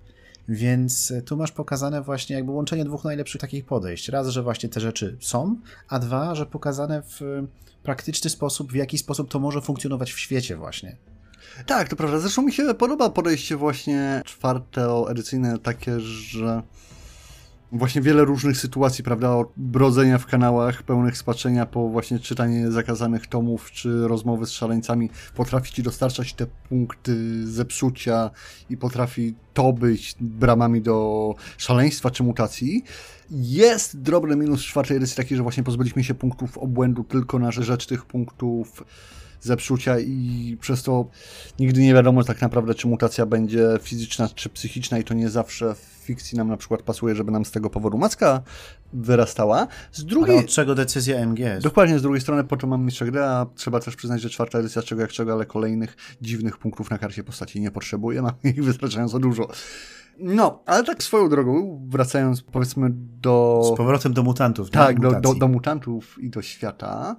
Więc 0.50 1.14
tu 1.26 1.38
masz 1.38 1.52
pokazane 1.52 2.02
właśnie 2.02 2.36
jakby 2.36 2.52
łączenie 2.52 2.86
dwóch 2.86 3.04
najlepszych 3.04 3.42
takich 3.42 3.66
podejść. 3.66 4.10
Raz, 4.10 4.28
że 4.28 4.44
właśnie 4.44 4.70
te 4.70 4.80
rzeczy 4.80 5.18
są, 5.20 5.56
a 5.90 6.00
dwa, 6.00 6.36
że 6.36 6.46
pokazane 6.46 7.02
w 7.02 7.44
praktyczny 7.84 8.30
sposób, 8.30 8.72
w 8.72 8.76
jaki 8.76 8.98
sposób 8.98 9.30
to 9.30 9.40
może 9.40 9.62
funkcjonować 9.62 10.14
w 10.14 10.20
świecie 10.20 10.58
właśnie. 10.58 10.98
Tak, 11.66 11.90
to 11.90 11.96
prawda. 11.96 12.20
Zresztą 12.20 12.42
mi 12.42 12.54
się 12.54 12.74
podoba 12.74 13.10
podejście 13.10 13.56
właśnie 13.56 14.22
czwarte 14.26 15.06
edycyjne 15.10 15.60
takie, 15.60 16.00
że 16.00 16.64
właśnie 17.72 18.02
wiele 18.02 18.26
różnych 18.26 18.58
sytuacji, 18.58 19.04
prawda, 19.04 19.36
od 19.36 19.50
brodzenia 19.58 20.18
w 20.18 20.26
kanałach 20.26 20.84
pełnych 20.84 21.18
spaczenia 21.18 21.66
po 21.66 21.90
właśnie 21.90 22.20
czytanie 22.20 22.72
zakazanych 22.72 23.28
tomów, 23.28 23.72
czy 23.72 24.08
rozmowy 24.08 24.46
z 24.46 24.52
szaleńcami, 24.52 25.10
potrafi 25.36 25.74
ci 25.74 25.84
dostarczać 25.84 26.34
te 26.34 26.46
punkty 26.70 27.48
zepsucia 27.48 28.30
i 28.70 28.78
potrafi 28.78 29.36
to 29.54 29.74
być 29.74 30.16
bramami 30.20 30.82
do 30.82 31.36
szaleństwa 31.58 32.12
czy 32.12 32.24
mutacji. 32.24 32.84
Jest 33.32 34.02
drobny 34.02 34.36
minus 34.36 34.62
czwartej 34.62 34.98
edycji 34.98 35.18
taki, 35.18 35.36
że 35.36 35.44
właśnie 35.44 35.64
pozbyliśmy 35.64 36.04
się 36.04 36.14
punktów 36.14 36.58
obłędu 36.58 37.04
tylko 37.04 37.40
na 37.40 37.52
rzecz 37.52 37.88
tych 37.88 38.06
punktów 38.06 38.84
zepsucia 39.42 40.00
i 40.00 40.58
przez 40.62 40.84
to 40.84 41.10
nigdy 41.60 41.82
nie 41.82 41.94
wiadomo 41.94 42.24
tak 42.24 42.42
naprawdę, 42.42 42.76
czy 42.76 42.88
mutacja 42.88 43.26
będzie 43.26 43.68
fizyczna 43.82 44.30
czy 44.36 44.50
psychiczna 44.50 44.98
i 44.98 45.04
to 45.04 45.14
nie 45.14 45.30
zawsze 45.30 45.76
w 45.76 45.97
fikcji 46.08 46.38
nam 46.38 46.48
na 46.48 46.58
przykład 46.58 46.82
pasuje, 46.82 47.16
żeby 47.16 47.32
nam 47.32 47.46
z 47.46 47.52
tego 47.52 47.70
powodu 47.70 47.98
maska 47.98 48.42
wyrastała. 48.94 49.68
Z 49.92 50.06
drugiej... 50.06 50.36
Ale 50.36 50.46
od 50.46 50.52
czego 50.52 50.76
decyzja 50.76 51.20
MG 51.20 51.40
jest? 51.40 51.64
Dokładnie, 51.64 52.00
z 52.00 52.02
drugiej 52.02 52.22
strony 52.22 52.44
po 52.44 52.58
to 52.58 52.68
mam 52.68 52.86
mistrza 52.86 53.06
gry, 53.06 53.24
a 53.24 53.46
trzeba 53.56 53.80
też 53.80 53.96
przyznać, 53.96 54.22
że 54.22 54.30
czwarta 54.30 54.60
edycja 54.60 54.82
czego 54.82 55.02
jak 55.02 55.12
czego, 55.12 55.34
ale 55.34 55.46
kolejnych 55.46 55.98
dziwnych 56.22 56.58
punktów 56.58 56.90
na 56.90 56.98
karcie 56.98 57.24
postaci 57.24 57.62
nie 57.62 57.72
potrzebuje, 57.72 58.22
mam 58.22 58.34
ich 58.44 58.64
wystarczająco 58.70 59.20
dużo. 59.20 59.48
No, 60.20 60.64
ale 60.66 60.84
tak 60.84 61.04
swoją 61.04 61.30
drogą, 61.30 61.82
wracając 61.90 62.42
powiedzmy 62.42 62.90
do... 63.22 63.62
Z 63.74 63.78
powrotem 63.78 64.14
do 64.14 64.24
mutantów. 64.24 64.70
Tak, 64.70 65.00
do, 65.00 65.22
do, 65.22 65.34
do 65.34 65.48
mutantów 65.48 66.20
i 66.20 66.30
do 66.30 66.42
świata 66.42 67.16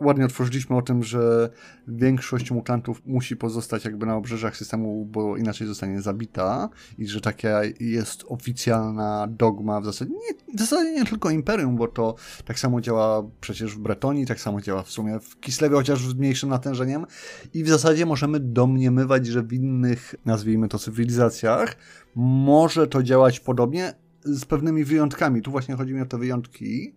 ładnie 0.00 0.24
otworzyliśmy 0.24 0.76
o 0.76 0.82
tym, 0.82 1.02
że 1.02 1.50
większość 1.88 2.50
mutantów 2.50 3.02
musi 3.06 3.36
pozostać 3.36 3.84
jakby 3.84 4.06
na 4.06 4.16
obrzeżach 4.16 4.56
systemu, 4.56 5.04
bo 5.04 5.36
inaczej 5.36 5.66
zostanie 5.66 6.02
zabita 6.02 6.68
i 6.98 7.06
że 7.08 7.20
taka 7.20 7.60
jest 7.80 8.24
oficjalna 8.28 9.26
dogma 9.30 9.80
w 9.80 9.84
zasadzie, 9.84 10.10
nie, 10.10 10.54
w 10.56 10.60
zasadzie 10.60 10.92
nie 10.92 11.04
tylko 11.04 11.30
Imperium, 11.30 11.76
bo 11.76 11.88
to 11.88 12.14
tak 12.44 12.58
samo 12.58 12.80
działa 12.80 13.22
przecież 13.40 13.74
w 13.74 13.78
Bretonii, 13.78 14.26
tak 14.26 14.40
samo 14.40 14.60
działa 14.60 14.82
w 14.82 14.90
sumie 14.90 15.20
w 15.20 15.40
Kislewie, 15.40 15.76
chociaż 15.76 16.08
z 16.08 16.14
mniejszym 16.14 16.48
natężeniem 16.48 17.06
i 17.54 17.64
w 17.64 17.68
zasadzie 17.68 18.06
możemy 18.06 18.40
domniemywać, 18.40 19.26
że 19.26 19.42
w 19.42 19.52
innych, 19.52 20.14
nazwijmy 20.24 20.68
to 20.68 20.78
cywilizacjach, 20.78 21.76
może 22.14 22.86
to 22.86 23.02
działać 23.02 23.40
podobnie 23.40 23.94
z 24.24 24.44
pewnymi 24.44 24.84
wyjątkami. 24.84 25.42
Tu 25.42 25.50
właśnie 25.50 25.76
chodzi 25.76 25.94
mi 25.94 26.00
o 26.00 26.06
te 26.06 26.18
wyjątki, 26.18 26.94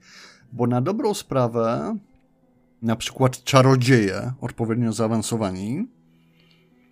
bo 0.52 0.68
na 0.68 0.82
dobrą 0.82 1.14
sprawę 1.14 1.98
na 2.84 2.96
przykład 2.96 3.44
czarodzieje 3.44 4.34
odpowiednio 4.42 4.94
zaawansowani 4.94 5.88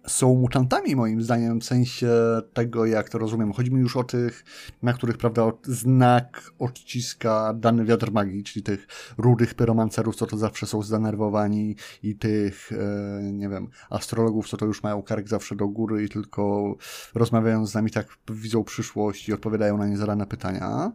są 0.08 0.36
mutantami 0.36 0.96
moim 0.96 1.22
zdaniem 1.22 1.60
w 1.60 1.66
sensie 1.66 2.10
tego, 2.54 2.86
jak 2.86 3.10
to 3.10 3.18
rozumiem. 3.18 3.54
Chodzi 3.54 3.72
mi 3.72 3.80
już 3.80 3.98
o 3.98 4.04
tych, 4.04 4.44
na 4.84 4.94
których, 4.94 5.18
prawda, 5.18 5.52
znak 5.64 6.52
odciska 6.60 7.54
dany 7.54 7.86
wiatr 7.86 8.12
magii, 8.12 8.44
czyli 8.44 8.64
tych 8.64 8.88
rudych 9.18 9.54
pyromancerów, 9.54 10.16
co 10.16 10.26
to 10.26 10.38
zawsze 10.38 10.66
są 10.66 10.82
zdenerwowani 10.82 11.76
i 12.04 12.16
tych, 12.16 12.72
e, 12.72 13.32
nie 13.34 13.50
wiem, 13.50 13.68
astrologów, 13.90 14.50
co 14.50 14.58
to 14.58 14.66
już 14.66 14.84
mają 14.84 15.04
kark 15.04 15.28
zawsze 15.28 15.56
do 15.56 15.68
góry 15.68 16.04
i 16.04 16.10
tylko 16.10 16.76
rozmawiają 17.16 17.66
z 17.66 17.74
nami 17.74 17.92
tak 17.92 18.08
widzą 18.30 18.64
przyszłość 18.64 19.30
i 19.30 19.34
odpowiadają 19.34 19.78
na 19.78 19.88
niezarane 19.88 20.28
pytania. 20.28 20.92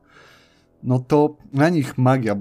No 0.83 0.99
to 0.99 1.37
na 1.53 1.69
nich 1.69 1.99
magia 1.99 2.37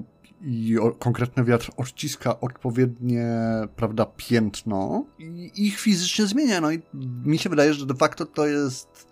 i 0.46 0.78
konkretny 1.00 1.44
wiatr 1.44 1.72
odciska 1.78 2.40
odpowiednie, 2.40 3.28
prawda, 3.76 4.06
piętno 4.06 5.06
i 5.20 5.52
ich 5.56 5.80
fizycznie 5.80 6.26
zmienia. 6.26 6.62
No 6.62 6.72
i 6.72 6.82
mi 7.26 7.38
się 7.38 7.50
wydaje, 7.50 7.74
że 7.74 7.86
de 7.86 7.94
facto 7.94 8.26
to 8.26 8.48
jest 8.48 9.08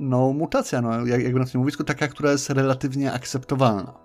no, 0.00 0.32
mutacja, 0.32 0.80
no, 0.80 1.06
jak, 1.06 1.22
jakby 1.22 1.40
na 1.40 1.46
tym 1.46 1.60
mówisku, 1.60 1.84
taka, 1.84 2.08
która 2.08 2.32
jest 2.32 2.50
relatywnie 2.50 3.12
akceptowalna. 3.12 4.02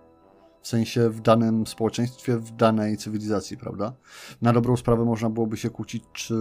W 0.61 0.67
sensie 0.67 1.09
w 1.09 1.21
danym 1.21 1.67
społeczeństwie, 1.67 2.37
w 2.37 2.51
danej 2.51 2.97
cywilizacji, 2.97 3.57
prawda? 3.57 3.93
Na 4.41 4.53
dobrą 4.53 4.77
sprawę 4.77 5.05
można 5.05 5.29
byłoby 5.29 5.57
się 5.57 5.69
kłócić, 5.69 6.03
czy 6.13 6.35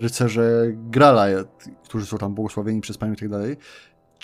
rycerze 0.00 0.66
Grala, 0.74 1.26
którzy 1.84 2.06
są 2.06 2.18
tam 2.18 2.34
błogosławieni 2.34 2.80
przez 2.80 2.98
Panią 2.98 3.12
i 3.12 3.16
tak 3.16 3.28
dalej, 3.28 3.56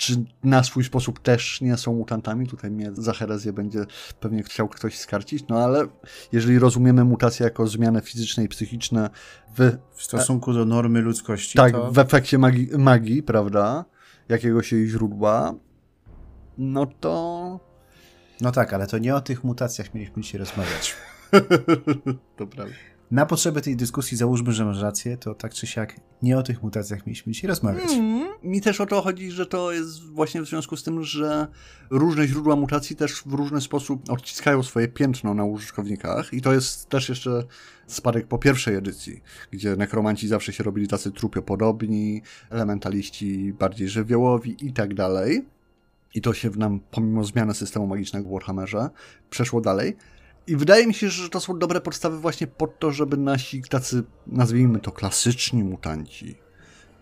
czy 0.00 0.24
na 0.44 0.62
swój 0.62 0.84
sposób 0.84 1.18
też 1.18 1.60
nie 1.60 1.76
są 1.76 1.94
mutantami. 1.94 2.46
Tutaj 2.46 2.70
mnie 2.70 2.90
za 2.94 3.12
herezję 3.12 3.52
będzie 3.52 3.84
pewnie 4.20 4.42
chciał 4.42 4.68
ktoś 4.68 4.98
skarcić, 4.98 5.44
no 5.48 5.58
ale 5.58 5.86
jeżeli 6.32 6.58
rozumiemy 6.58 7.04
mutację 7.04 7.44
jako 7.44 7.66
zmianę 7.66 8.00
fizyczne 8.00 8.44
i 8.44 8.48
psychiczne 8.48 9.10
w, 9.56 9.76
w 9.92 10.02
stosunku 10.02 10.52
do 10.52 10.64
normy 10.64 11.00
ludzkości. 11.00 11.58
Tak, 11.58 11.72
to... 11.72 11.92
w 11.92 11.98
efekcie 11.98 12.38
magii, 12.38 12.68
magii, 12.78 13.22
prawda? 13.22 13.84
Jakiegoś 14.28 14.72
jej 14.72 14.88
źródła, 14.88 15.54
no 16.58 16.86
to. 16.86 17.60
No 18.40 18.52
tak, 18.52 18.72
ale 18.72 18.86
to 18.86 18.98
nie 18.98 19.14
o 19.14 19.20
tych 19.20 19.44
mutacjach 19.44 19.94
mieliśmy 19.94 20.22
dzisiaj 20.22 20.38
rozmawiać. 20.38 20.96
to 22.36 22.46
prawda. 22.46 22.74
Na 23.10 23.26
potrzeby 23.26 23.60
tej 23.60 23.76
dyskusji 23.76 24.16
załóżmy, 24.16 24.52
że 24.52 24.64
masz 24.64 24.80
rację, 24.80 25.16
to 25.16 25.34
tak 25.34 25.54
czy 25.54 25.66
siak 25.66 26.00
nie 26.22 26.38
o 26.38 26.42
tych 26.42 26.62
mutacjach 26.62 27.06
mieliśmy 27.06 27.32
dzisiaj 27.32 27.48
rozmawiać. 27.48 27.90
Mm, 27.92 28.28
mi 28.42 28.60
też 28.60 28.80
o 28.80 28.86
to 28.86 29.02
chodzi, 29.02 29.30
że 29.30 29.46
to 29.46 29.72
jest 29.72 30.02
właśnie 30.02 30.42
w 30.42 30.46
związku 30.46 30.76
z 30.76 30.82
tym, 30.82 31.04
że 31.04 31.46
różne 31.90 32.26
źródła 32.26 32.56
mutacji 32.56 32.96
też 32.96 33.22
w 33.26 33.32
różny 33.32 33.60
sposób 33.60 34.10
odciskają 34.10 34.62
swoje 34.62 34.88
piętno 34.88 35.34
na 35.34 35.44
użytkownikach 35.44 36.34
i 36.34 36.40
to 36.40 36.52
jest 36.52 36.88
też 36.88 37.08
jeszcze 37.08 37.44
spadek 37.86 38.26
po 38.26 38.38
pierwszej 38.38 38.74
edycji, 38.74 39.22
gdzie 39.50 39.76
nekromanci 39.76 40.28
zawsze 40.28 40.52
się 40.52 40.64
robili 40.64 40.88
tacy 40.88 41.12
trupiopodobni, 41.12 42.22
elementaliści 42.50 43.54
bardziej 43.58 43.88
żywiołowi 43.88 44.66
i 44.66 44.72
tak 44.72 44.94
dalej. 44.94 45.44
I 46.14 46.20
to 46.20 46.34
się 46.34 46.50
nam, 46.50 46.80
pomimo 46.90 47.24
zmiany 47.24 47.54
systemu 47.54 47.86
magicznego 47.86 48.28
w 48.28 48.32
Warhammerze, 48.32 48.90
przeszło 49.30 49.60
dalej. 49.60 49.96
I 50.50 50.56
wydaje 50.56 50.86
mi 50.86 50.94
się, 50.94 51.08
że 51.08 51.28
to 51.28 51.40
są 51.40 51.58
dobre 51.58 51.80
podstawy 51.80 52.18
właśnie 52.18 52.46
pod 52.46 52.78
to, 52.78 52.92
żeby 52.92 53.16
nasi 53.16 53.62
tacy, 53.62 54.02
nazwijmy 54.26 54.80
to 54.80 54.92
klasyczni 54.92 55.64
mutanci, 55.64 56.38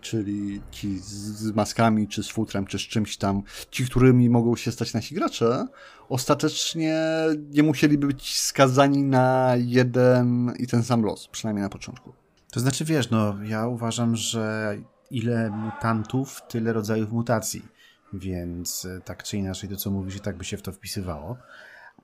czyli 0.01 0.61
ci 0.71 0.99
z 0.99 1.51
maskami, 1.51 2.07
czy 2.07 2.23
z 2.23 2.29
futrem, 2.29 2.65
czy 2.65 2.79
z 2.79 2.81
czymś 2.81 3.17
tam, 3.17 3.43
ci, 3.71 3.85
którymi 3.85 4.29
mogą 4.29 4.55
się 4.55 4.71
stać 4.71 4.93
nasi 4.93 5.15
gracze, 5.15 5.67
ostatecznie 6.09 7.03
nie 7.49 7.63
musieliby 7.63 8.07
być 8.07 8.39
skazani 8.39 9.03
na 9.03 9.53
jeden 9.57 10.53
i 10.59 10.67
ten 10.67 10.83
sam 10.83 11.01
los, 11.03 11.27
przynajmniej 11.27 11.63
na 11.63 11.69
początku. 11.69 12.13
To 12.51 12.59
znaczy, 12.59 12.85
wiesz, 12.85 13.09
no, 13.09 13.35
ja 13.43 13.67
uważam, 13.67 14.15
że 14.15 14.77
ile 15.11 15.49
mutantów, 15.49 16.41
tyle 16.49 16.73
rodzajów 16.73 17.11
mutacji, 17.11 17.65
więc 18.13 18.85
e, 18.85 19.01
tak 19.01 19.23
czy 19.23 19.37
inaczej 19.37 19.69
to, 19.69 19.75
co 19.75 19.91
mówisz, 19.91 20.15
i 20.15 20.19
tak 20.19 20.37
by 20.37 20.45
się 20.45 20.57
w 20.57 20.61
to 20.61 20.71
wpisywało. 20.71 21.37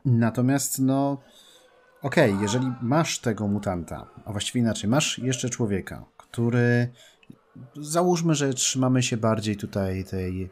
Natomiast, 0.06 0.80
no, 0.80 1.22
okej, 2.02 2.32
okay, 2.32 2.42
jeżeli 2.42 2.72
masz 2.82 3.20
tego 3.20 3.48
mutanta, 3.48 4.08
a 4.26 4.32
właściwie 4.32 4.62
inaczej, 4.62 4.90
masz 4.90 5.20
jeszcze 5.20 5.50
człowieka, 5.50 6.06
który, 6.18 6.90
załóżmy, 7.76 8.36
że 8.36 8.54
trzymamy 8.54 9.04
się 9.04 9.18
bardziej 9.18 9.58
tutaj 9.58 10.04
tej 10.04 10.50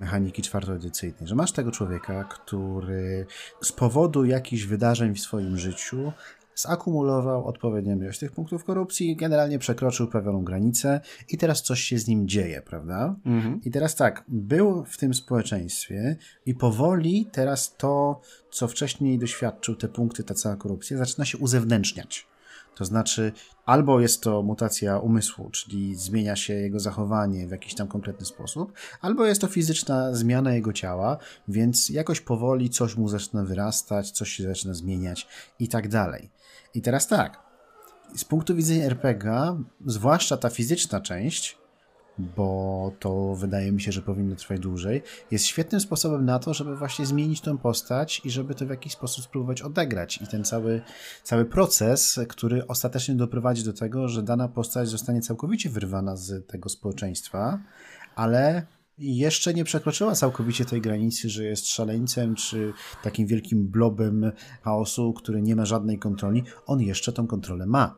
mechaniki 0.00 0.42
czwartoedycyjnej, 0.42 1.26
że 1.26 1.34
masz 1.34 1.52
tego 1.52 1.70
człowieka, 1.70 2.24
który 2.24 3.26
z 3.62 3.72
powodu 3.72 4.24
jakichś 4.24 4.62
wydarzeń 4.62 5.14
w 5.14 5.20
swoim 5.20 5.58
życiu 5.58 6.12
zakumulował 6.62 7.46
odpowiednią 7.46 7.96
ilość 7.96 8.18
tych 8.18 8.32
punktów 8.32 8.64
korupcji, 8.64 9.16
generalnie 9.16 9.58
przekroczył 9.58 10.06
pewną 10.08 10.44
granicę 10.44 11.00
i 11.28 11.38
teraz 11.38 11.62
coś 11.62 11.80
się 11.80 11.98
z 11.98 12.08
nim 12.08 12.28
dzieje, 12.28 12.62
prawda? 12.62 13.16
Mhm. 13.26 13.60
I 13.64 13.70
teraz 13.70 13.94
tak, 13.94 14.24
był 14.28 14.84
w 14.84 14.96
tym 14.96 15.14
społeczeństwie 15.14 16.16
i 16.46 16.54
powoli 16.54 17.28
teraz 17.32 17.76
to, 17.76 18.20
co 18.50 18.68
wcześniej 18.68 19.18
doświadczył, 19.18 19.76
te 19.76 19.88
punkty, 19.88 20.24
ta 20.24 20.34
cała 20.34 20.56
korupcja, 20.56 20.98
zaczyna 20.98 21.24
się 21.24 21.38
uzewnętrzniać. 21.38 22.30
To 22.80 22.84
znaczy, 22.84 23.32
albo 23.66 24.00
jest 24.00 24.22
to 24.22 24.42
mutacja 24.42 24.98
umysłu, 24.98 25.50
czyli 25.50 25.94
zmienia 25.96 26.36
się 26.36 26.54
jego 26.54 26.80
zachowanie 26.80 27.46
w 27.46 27.50
jakiś 27.50 27.74
tam 27.74 27.88
konkretny 27.88 28.26
sposób, 28.26 28.72
albo 29.00 29.26
jest 29.26 29.40
to 29.40 29.46
fizyczna 29.46 30.14
zmiana 30.14 30.54
jego 30.54 30.72
ciała, 30.72 31.18
więc 31.48 31.88
jakoś 31.88 32.20
powoli 32.20 32.70
coś 32.70 32.96
mu 32.96 33.08
zaczyna 33.08 33.44
wyrastać, 33.44 34.10
coś 34.10 34.30
się 34.30 34.44
zaczyna 34.44 34.74
zmieniać 34.74 35.26
i 35.58 35.68
tak 35.68 35.88
dalej. 35.88 36.30
I 36.74 36.82
teraz 36.82 37.06
tak, 37.06 37.42
z 38.16 38.24
punktu 38.24 38.54
widzenia 38.54 38.84
RPG, 38.84 39.56
zwłaszcza 39.86 40.36
ta 40.36 40.50
fizyczna 40.50 41.00
część, 41.00 41.58
bo 42.36 42.92
to 42.98 43.34
wydaje 43.34 43.72
mi 43.72 43.80
się, 43.80 43.92
że 43.92 44.02
powinno 44.02 44.36
trwać 44.36 44.60
dłużej, 44.60 45.02
jest 45.30 45.46
świetnym 45.46 45.80
sposobem 45.80 46.24
na 46.24 46.38
to, 46.38 46.54
żeby 46.54 46.76
właśnie 46.76 47.06
zmienić 47.06 47.40
tę 47.40 47.58
postać 47.58 48.22
i 48.24 48.30
żeby 48.30 48.54
to 48.54 48.66
w 48.66 48.70
jakiś 48.70 48.92
sposób 48.92 49.24
spróbować 49.24 49.62
odegrać. 49.62 50.22
I 50.22 50.26
ten 50.26 50.44
cały, 50.44 50.82
cały 51.22 51.44
proces, 51.44 52.20
który 52.28 52.66
ostatecznie 52.66 53.14
doprowadzi 53.14 53.64
do 53.64 53.72
tego, 53.72 54.08
że 54.08 54.22
dana 54.22 54.48
postać 54.48 54.88
zostanie 54.88 55.20
całkowicie 55.20 55.70
wyrwana 55.70 56.16
z 56.16 56.46
tego 56.46 56.68
społeczeństwa, 56.68 57.58
ale 58.14 58.66
jeszcze 59.00 59.54
nie 59.54 59.64
przekroczyła 59.64 60.14
całkowicie 60.14 60.64
tej 60.64 60.80
granicy, 60.80 61.28
że 61.28 61.44
jest 61.44 61.66
szaleńcem 61.66 62.34
czy 62.34 62.72
takim 63.02 63.26
wielkim 63.26 63.68
blobem 63.68 64.32
chaosu, 64.62 65.12
który 65.12 65.42
nie 65.42 65.56
ma 65.56 65.64
żadnej 65.64 65.98
kontroli. 65.98 66.42
On 66.66 66.80
jeszcze 66.80 67.12
tą 67.12 67.26
kontrolę 67.26 67.66
ma. 67.66 67.96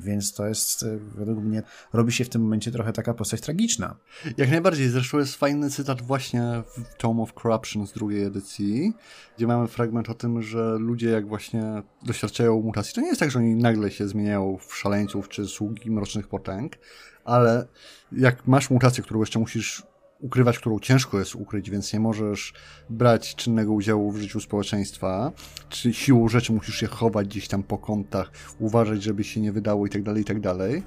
Więc 0.00 0.32
to 0.32 0.46
jest, 0.46 0.82
e, 0.82 0.98
według 0.98 1.38
mnie, 1.38 1.62
robi 1.92 2.12
się 2.12 2.24
w 2.24 2.28
tym 2.28 2.42
momencie 2.42 2.70
trochę 2.70 2.92
taka 2.92 3.14
postać 3.14 3.40
tragiczna. 3.40 3.96
Jak 4.36 4.50
najbardziej. 4.50 4.88
Zresztą 4.88 5.18
jest 5.18 5.36
fajny 5.36 5.70
cytat 5.70 6.02
właśnie 6.02 6.62
w 6.66 6.96
Tome 6.96 7.22
of 7.22 7.32
Corruption 7.42 7.86
z 7.86 7.92
drugiej 7.92 8.24
edycji, 8.24 8.92
gdzie 9.36 9.46
mamy 9.46 9.68
fragment 9.68 10.10
o 10.10 10.14
tym, 10.14 10.42
że 10.42 10.76
ludzie 10.78 11.10
jak 11.10 11.28
właśnie 11.28 11.82
doświadczają 12.02 12.62
mutacji, 12.62 12.94
to 12.94 13.00
nie 13.00 13.06
jest 13.06 13.20
tak, 13.20 13.30
że 13.30 13.38
oni 13.38 13.54
nagle 13.54 13.90
się 13.90 14.08
zmieniają 14.08 14.58
w 14.68 14.74
szaleńców 14.76 15.28
czy 15.28 15.46
sługi 15.46 15.90
mrocznych 15.90 16.28
potęg, 16.28 16.78
ale 17.24 17.66
jak 18.12 18.46
masz 18.46 18.70
mutację, 18.70 19.04
którą 19.04 19.20
jeszcze 19.20 19.38
musisz 19.38 19.82
ukrywać, 20.24 20.58
którą 20.58 20.78
ciężko 20.78 21.18
jest 21.18 21.34
ukryć, 21.34 21.70
więc 21.70 21.92
nie 21.92 22.00
możesz 22.00 22.52
brać 22.90 23.34
czynnego 23.34 23.72
udziału 23.72 24.12
w 24.12 24.16
życiu 24.16 24.40
społeczeństwa, 24.40 25.32
czy 25.68 25.92
siłą 25.92 26.28
rzeczy 26.28 26.52
musisz 26.52 26.76
się 26.76 26.86
chować 26.86 27.28
gdzieś 27.28 27.48
tam 27.48 27.62
po 27.62 27.78
kątach, 27.78 28.30
uważać, 28.58 29.02
żeby 29.02 29.24
się 29.24 29.40
nie 29.40 29.52
wydało 29.52 29.86
i 29.86 29.90
tak 29.90 30.02
dalej, 30.02 30.22
i 30.22 30.24
tak 30.24 30.40
dalej. 30.40 30.82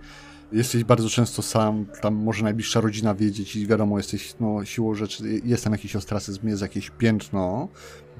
Jesteś 0.51 0.83
bardzo 0.83 1.09
często 1.09 1.41
sam, 1.41 1.85
tam 2.01 2.15
może 2.15 2.43
najbliższa 2.43 2.81
rodzina 2.81 3.15
wiedzieć 3.15 3.55
i 3.55 3.67
wiadomo, 3.67 3.97
jesteś, 3.97 4.35
no 4.39 4.65
siłą 4.65 4.95
rzeczy, 4.95 5.41
jest 5.43 5.63
tam 5.63 5.73
jakiś 5.73 5.95
ostracyzm, 5.95 6.47
jest 6.47 6.61
jakieś 6.61 6.89
piętno, 6.89 7.67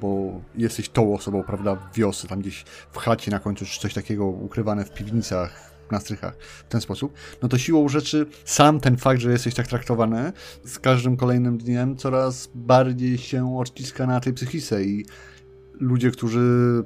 bo 0.02 0.42
jesteś 0.56 0.90
tą 0.90 1.14
osobą, 1.14 1.44
prawda, 1.44 1.76
w 1.76 1.98
wiosce, 1.98 2.28
tam 2.28 2.40
gdzieś 2.40 2.66
w 2.92 2.98
chacie 2.98 3.32
na 3.32 3.40
końcu, 3.40 3.66
czy 3.66 3.80
coś 3.80 3.94
takiego 3.94 4.26
ukrywane 4.26 4.86
w 4.86 4.94
piwnicach, 4.94 5.77
na 5.92 6.00
strychach 6.00 6.38
w 6.40 6.70
ten 6.70 6.82
sposób, 6.82 7.14
no 7.42 7.50
to 7.50 7.58
siłą 7.58 7.90
rzeczy 7.90 8.26
sam 8.46 8.80
ten 8.80 8.98
fakt, 8.98 9.22
że 9.22 9.32
jesteś 9.32 9.54
tak 9.54 9.68
traktowany 9.68 10.34
z 10.66 10.80
każdym 10.80 11.18
kolejnym 11.18 11.58
dniem 11.58 11.98
coraz 11.98 12.50
bardziej 12.56 13.18
się 13.18 13.58
odciska 13.58 14.08
na 14.08 14.20
tej 14.20 14.34
psychice 14.34 14.84
i 14.84 15.06
ludzie, 15.80 16.12
którzy 16.12 16.84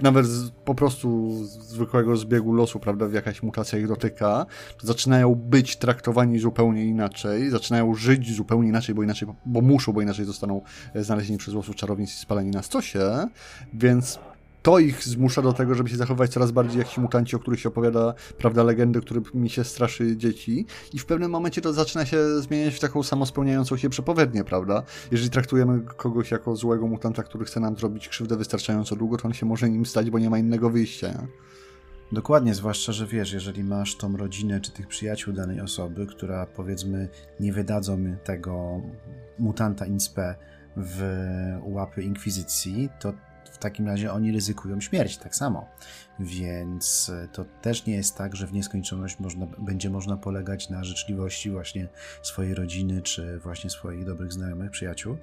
nawet 0.00 0.26
z, 0.26 0.50
po 0.50 0.74
prostu 0.74 1.30
z 1.44 1.50
zwykłego 1.50 2.16
zbiegu 2.16 2.52
losu, 2.52 2.80
prawda, 2.80 3.06
w 3.06 3.12
jakaś 3.12 3.42
mutacja 3.42 3.78
ich 3.78 3.88
dotyka, 3.88 4.46
to 4.78 4.86
zaczynają 4.86 5.34
być 5.34 5.76
traktowani 5.76 6.38
zupełnie 6.38 6.84
inaczej, 6.84 7.50
zaczynają 7.50 7.94
żyć 7.94 8.36
zupełnie 8.36 8.68
inaczej, 8.68 8.94
bo 8.94 9.02
inaczej, 9.02 9.28
bo 9.46 9.60
muszą, 9.60 9.92
bo 9.92 10.02
inaczej 10.02 10.24
zostaną 10.24 10.62
znalezieni 10.94 11.38
przez 11.38 11.54
losów 11.54 11.76
czarownic 11.76 12.10
i 12.10 12.18
spaleni 12.18 12.50
na 12.50 12.62
stosie, 12.62 13.28
więc 13.74 14.18
to 14.64 14.78
ich 14.78 15.02
zmusza 15.02 15.42
do 15.42 15.52
tego, 15.52 15.74
żeby 15.74 15.90
się 15.90 15.96
zachować 15.96 16.30
coraz 16.30 16.50
bardziej 16.50 16.78
jak 16.78 16.88
ci 16.88 17.00
mutanci, 17.00 17.36
o 17.36 17.38
których 17.38 17.60
się 17.60 17.68
opowiada, 17.68 18.14
prawda, 18.38 18.62
legendy, 18.62 19.00
którymi 19.00 19.50
się 19.50 19.64
straszy 19.64 20.16
dzieci. 20.16 20.66
I 20.92 20.98
w 20.98 21.06
pewnym 21.06 21.30
momencie 21.30 21.60
to 21.60 21.72
zaczyna 21.72 22.06
się 22.06 22.40
zmieniać 22.40 22.74
w 22.74 22.80
taką 22.80 23.02
samospełniającą 23.02 23.76
się 23.76 23.88
przepowiednię, 23.88 24.44
prawda? 24.44 24.82
Jeżeli 25.10 25.30
traktujemy 25.30 25.80
kogoś 25.96 26.30
jako 26.30 26.56
złego 26.56 26.86
mutanta, 26.86 27.22
który 27.22 27.44
chce 27.44 27.60
nam 27.60 27.76
zrobić 27.76 28.08
krzywdę 28.08 28.36
wystarczająco 28.36 28.96
długo, 28.96 29.16
to 29.16 29.28
on 29.28 29.34
się 29.34 29.46
może 29.46 29.70
nim 29.70 29.86
stać, 29.86 30.10
bo 30.10 30.18
nie 30.18 30.30
ma 30.30 30.38
innego 30.38 30.70
wyjścia. 30.70 31.26
Dokładnie, 32.12 32.54
zwłaszcza, 32.54 32.92
że 32.92 33.06
wiesz, 33.06 33.32
jeżeli 33.32 33.64
masz 33.64 33.96
tą 33.96 34.16
rodzinę 34.16 34.60
czy 34.60 34.72
tych 34.72 34.88
przyjaciół 34.88 35.34
danej 35.34 35.60
osoby, 35.60 36.06
która 36.06 36.46
powiedzmy 36.46 37.08
nie 37.40 37.52
wydadzą 37.52 38.16
tego 38.24 38.80
mutanta 39.38 39.86
inspe 39.86 40.34
w 40.76 41.02
łapy 41.62 42.02
inkwizycji, 42.02 42.88
to 43.00 43.12
takim 43.64 43.86
razie 43.86 44.12
oni 44.12 44.32
ryzykują 44.32 44.80
śmierć 44.80 45.16
tak 45.16 45.36
samo. 45.36 45.66
Więc 46.18 47.10
e, 47.14 47.28
to 47.28 47.44
też 47.62 47.86
nie 47.86 47.94
jest 47.94 48.16
tak, 48.16 48.36
że 48.36 48.46
w 48.46 48.52
nieskończoność 48.52 49.18
można, 49.18 49.46
będzie 49.46 49.90
można 49.90 50.16
polegać 50.16 50.70
na 50.70 50.84
życzliwości 50.84 51.50
właśnie 51.50 51.88
swojej 52.22 52.54
rodziny, 52.54 53.02
czy 53.02 53.38
właśnie 53.38 53.70
swoich 53.70 54.04
dobrych 54.04 54.32
znajomych, 54.32 54.70
przyjaciół. 54.70 55.16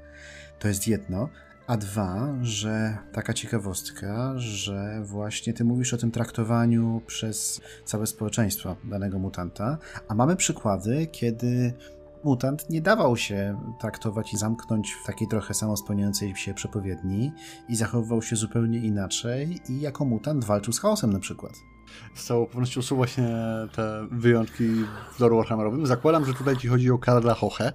To 0.59 0.67
jest 0.67 0.87
jedno. 0.87 1.29
A 1.67 1.77
dwa, 1.77 2.35
że 2.41 2.97
taka 3.11 3.33
ciekawostka, 3.33 4.33
że 4.37 5.01
właśnie 5.03 5.53
ty 5.53 5.63
mówisz 5.63 5.93
o 5.93 5.97
tym 5.97 6.11
traktowaniu 6.11 7.01
przez 7.07 7.61
całe 7.85 8.07
społeczeństwo 8.07 8.75
danego 8.83 9.19
mutanta, 9.19 9.77
a 10.07 10.15
mamy 10.15 10.35
przykłady, 10.35 11.07
kiedy 11.07 11.73
mutant 12.23 12.69
nie 12.69 12.81
dawał 12.81 13.17
się 13.17 13.61
traktować 13.79 14.33
i 14.33 14.37
zamknąć 14.37 14.91
w 14.91 15.05
takiej 15.05 15.27
trochę 15.27 15.53
samospełniającej 15.53 16.35
się 16.35 16.53
przepowiedni 16.53 17.31
i 17.69 17.75
zachowywał 17.75 18.21
się 18.21 18.35
zupełnie 18.35 18.79
inaczej 18.79 19.59
i 19.69 19.81
jako 19.81 20.05
mutant 20.05 20.45
walczył 20.45 20.73
z 20.73 20.79
chaosem 20.79 21.13
na 21.13 21.19
przykład. 21.19 21.53
Z 22.15 22.25
całą 22.25 22.45
pewnością 22.45 22.81
są 22.81 22.95
właśnie 22.95 23.35
te 23.75 24.07
wyjątki 24.11 24.69
w 25.13 25.19
lore 25.19 25.35
Warhammerowym. 25.35 25.85
Zakładam, 25.85 26.25
że 26.25 26.33
tutaj 26.33 26.57
ci 26.57 26.67
chodzi 26.67 26.91
o 26.91 26.97
Karla 26.97 27.33
Hoche. 27.33 27.73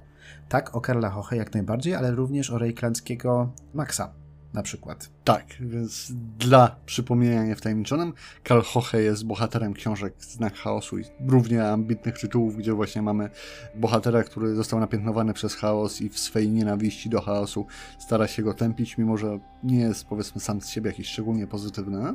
Tak, 0.48 0.76
o 0.76 0.80
Karla 0.80 1.10
Hoche 1.10 1.36
jak 1.36 1.54
najbardziej, 1.54 1.94
ale 1.94 2.10
również 2.10 2.50
o 2.50 2.58
Reiklandzkiego 2.58 3.52
Maxa 3.74 4.25
na 4.56 4.62
przykład. 4.62 5.10
Tak, 5.24 5.44
więc 5.60 6.12
dla 6.38 6.76
przypomnienia 6.86 7.44
niewtajemniczonym, 7.44 8.12
Karl 8.42 8.60
Hoche 8.60 9.02
jest 9.02 9.26
bohaterem 9.26 9.74
książek 9.74 10.14
Znak 10.18 10.54
Chaosu 10.54 10.98
i 10.98 11.04
równie 11.28 11.68
ambitnych 11.68 12.18
tytułów, 12.18 12.56
gdzie 12.56 12.72
właśnie 12.72 13.02
mamy 13.02 13.30
bohatera, 13.74 14.22
który 14.22 14.54
został 14.54 14.80
napiętnowany 14.80 15.34
przez 15.34 15.54
chaos 15.54 16.00
i 16.00 16.08
w 16.08 16.18
swej 16.18 16.48
nienawiści 16.48 17.10
do 17.10 17.20
chaosu 17.20 17.66
stara 17.98 18.26
się 18.26 18.42
go 18.42 18.54
tępić, 18.54 18.98
mimo 18.98 19.16
że 19.16 19.38
nie 19.62 19.78
jest 19.78 20.06
powiedzmy 20.06 20.40
sam 20.40 20.60
z 20.60 20.68
siebie 20.68 20.90
jakiś 20.90 21.08
szczególnie 21.08 21.46
pozytywny. 21.46 22.14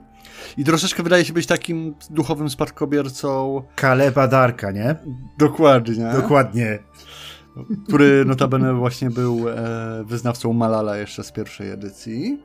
I 0.58 0.64
troszeczkę 0.64 1.04
wydaje 1.04 1.26
się 1.26 1.34
być 1.34 1.46
takim 1.46 1.96
duchowym 2.10 2.50
spadkobiercą... 2.50 3.62
Kaleba 3.76 4.28
Darka, 4.28 4.72
nie? 4.72 4.96
Dokładnie. 5.38 6.12
Dokładnie 6.14 6.80
który 7.88 8.26
notabene 8.26 8.74
właśnie 8.74 9.10
był 9.10 9.50
e, 9.50 10.04
wyznawcą 10.06 10.54
Malala 10.54 10.98
jeszcze 10.98 11.24
z 11.24 11.32
pierwszej 11.32 11.70
edycji. 11.70 12.40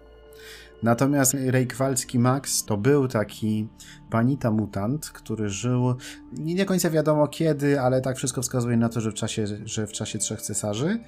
Natomiast 0.82 1.36
Reykjawski 1.46 2.18
Max 2.18 2.64
to 2.64 2.76
był 2.76 3.08
taki 3.08 3.68
panita 4.10 4.50
mutant, 4.50 5.10
który 5.10 5.48
żył 5.48 5.94
nie 6.32 6.56
do 6.56 6.66
końca 6.66 6.90
wiadomo 6.90 7.28
kiedy, 7.28 7.80
ale 7.80 8.00
tak 8.00 8.16
wszystko 8.16 8.42
wskazuje 8.42 8.76
na 8.76 8.88
to, 8.88 9.00
że 9.00 9.10
w 9.10 9.14
czasie, 9.14 9.46
że 9.64 9.86
w 9.86 9.92
czasie 9.92 10.18
Trzech 10.18 10.42
Cesarzy, 10.42 10.98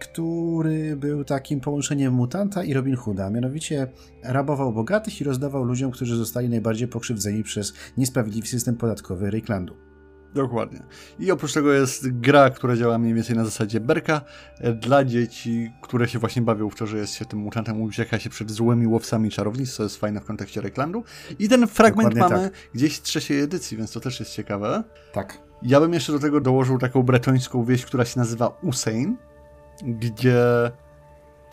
który 0.00 0.96
był 0.96 1.24
takim 1.24 1.60
połączeniem 1.60 2.14
mutanta 2.14 2.64
i 2.64 2.74
Robin 2.74 2.96
Hooda. 2.96 3.30
Mianowicie 3.30 3.86
rabował 4.22 4.72
bogatych 4.72 5.20
i 5.20 5.24
rozdawał 5.24 5.64
ludziom, 5.64 5.90
którzy 5.90 6.16
zostali 6.16 6.48
najbardziej 6.48 6.88
pokrzywdzeni 6.88 7.42
przez 7.42 7.74
niesprawiedliwy 7.96 8.48
system 8.48 8.76
podatkowy 8.76 9.30
Reiklandu. 9.30 9.87
Dokładnie. 10.34 10.82
I 11.18 11.30
oprócz 11.30 11.52
tego 11.52 11.72
jest 11.72 12.20
gra, 12.20 12.50
która 12.50 12.76
działa 12.76 12.98
mniej 12.98 13.14
więcej 13.14 13.36
na 13.36 13.44
zasadzie 13.44 13.80
berka 13.80 14.20
e, 14.58 14.72
dla 14.72 15.04
dzieci, 15.04 15.72
które 15.82 16.08
się 16.08 16.18
właśnie 16.18 16.42
bawią 16.42 16.70
w 16.70 16.74
to, 16.74 16.86
że 16.86 16.98
jest 16.98 17.14
się 17.14 17.24
tym 17.24 17.38
mutantem, 17.38 17.82
ucieka 17.82 18.18
się 18.18 18.30
przed 18.30 18.50
złymi 18.50 18.86
łowcami 18.86 19.30
czarownic, 19.30 19.72
co 19.72 19.82
jest 19.82 19.96
fajne 19.96 20.20
w 20.20 20.24
kontekście 20.24 20.60
Reklandu. 20.60 21.04
I 21.38 21.48
ten 21.48 21.66
fragment 21.66 22.14
Dokładnie 22.14 22.36
mamy 22.36 22.50
tak. 22.50 22.58
gdzieś 22.74 22.96
z 22.96 23.02
trzeciej 23.02 23.40
edycji, 23.40 23.76
więc 23.76 23.92
to 23.92 24.00
też 24.00 24.20
jest 24.20 24.32
ciekawe. 24.32 24.84
Tak. 25.12 25.38
Ja 25.62 25.80
bym 25.80 25.92
jeszcze 25.92 26.12
do 26.12 26.18
tego 26.18 26.40
dołożył 26.40 26.78
taką 26.78 27.02
bretońską 27.02 27.64
wieść, 27.64 27.84
która 27.84 28.04
się 28.04 28.20
nazywa 28.20 28.58
Usain, 28.62 29.16
gdzie 29.82 30.44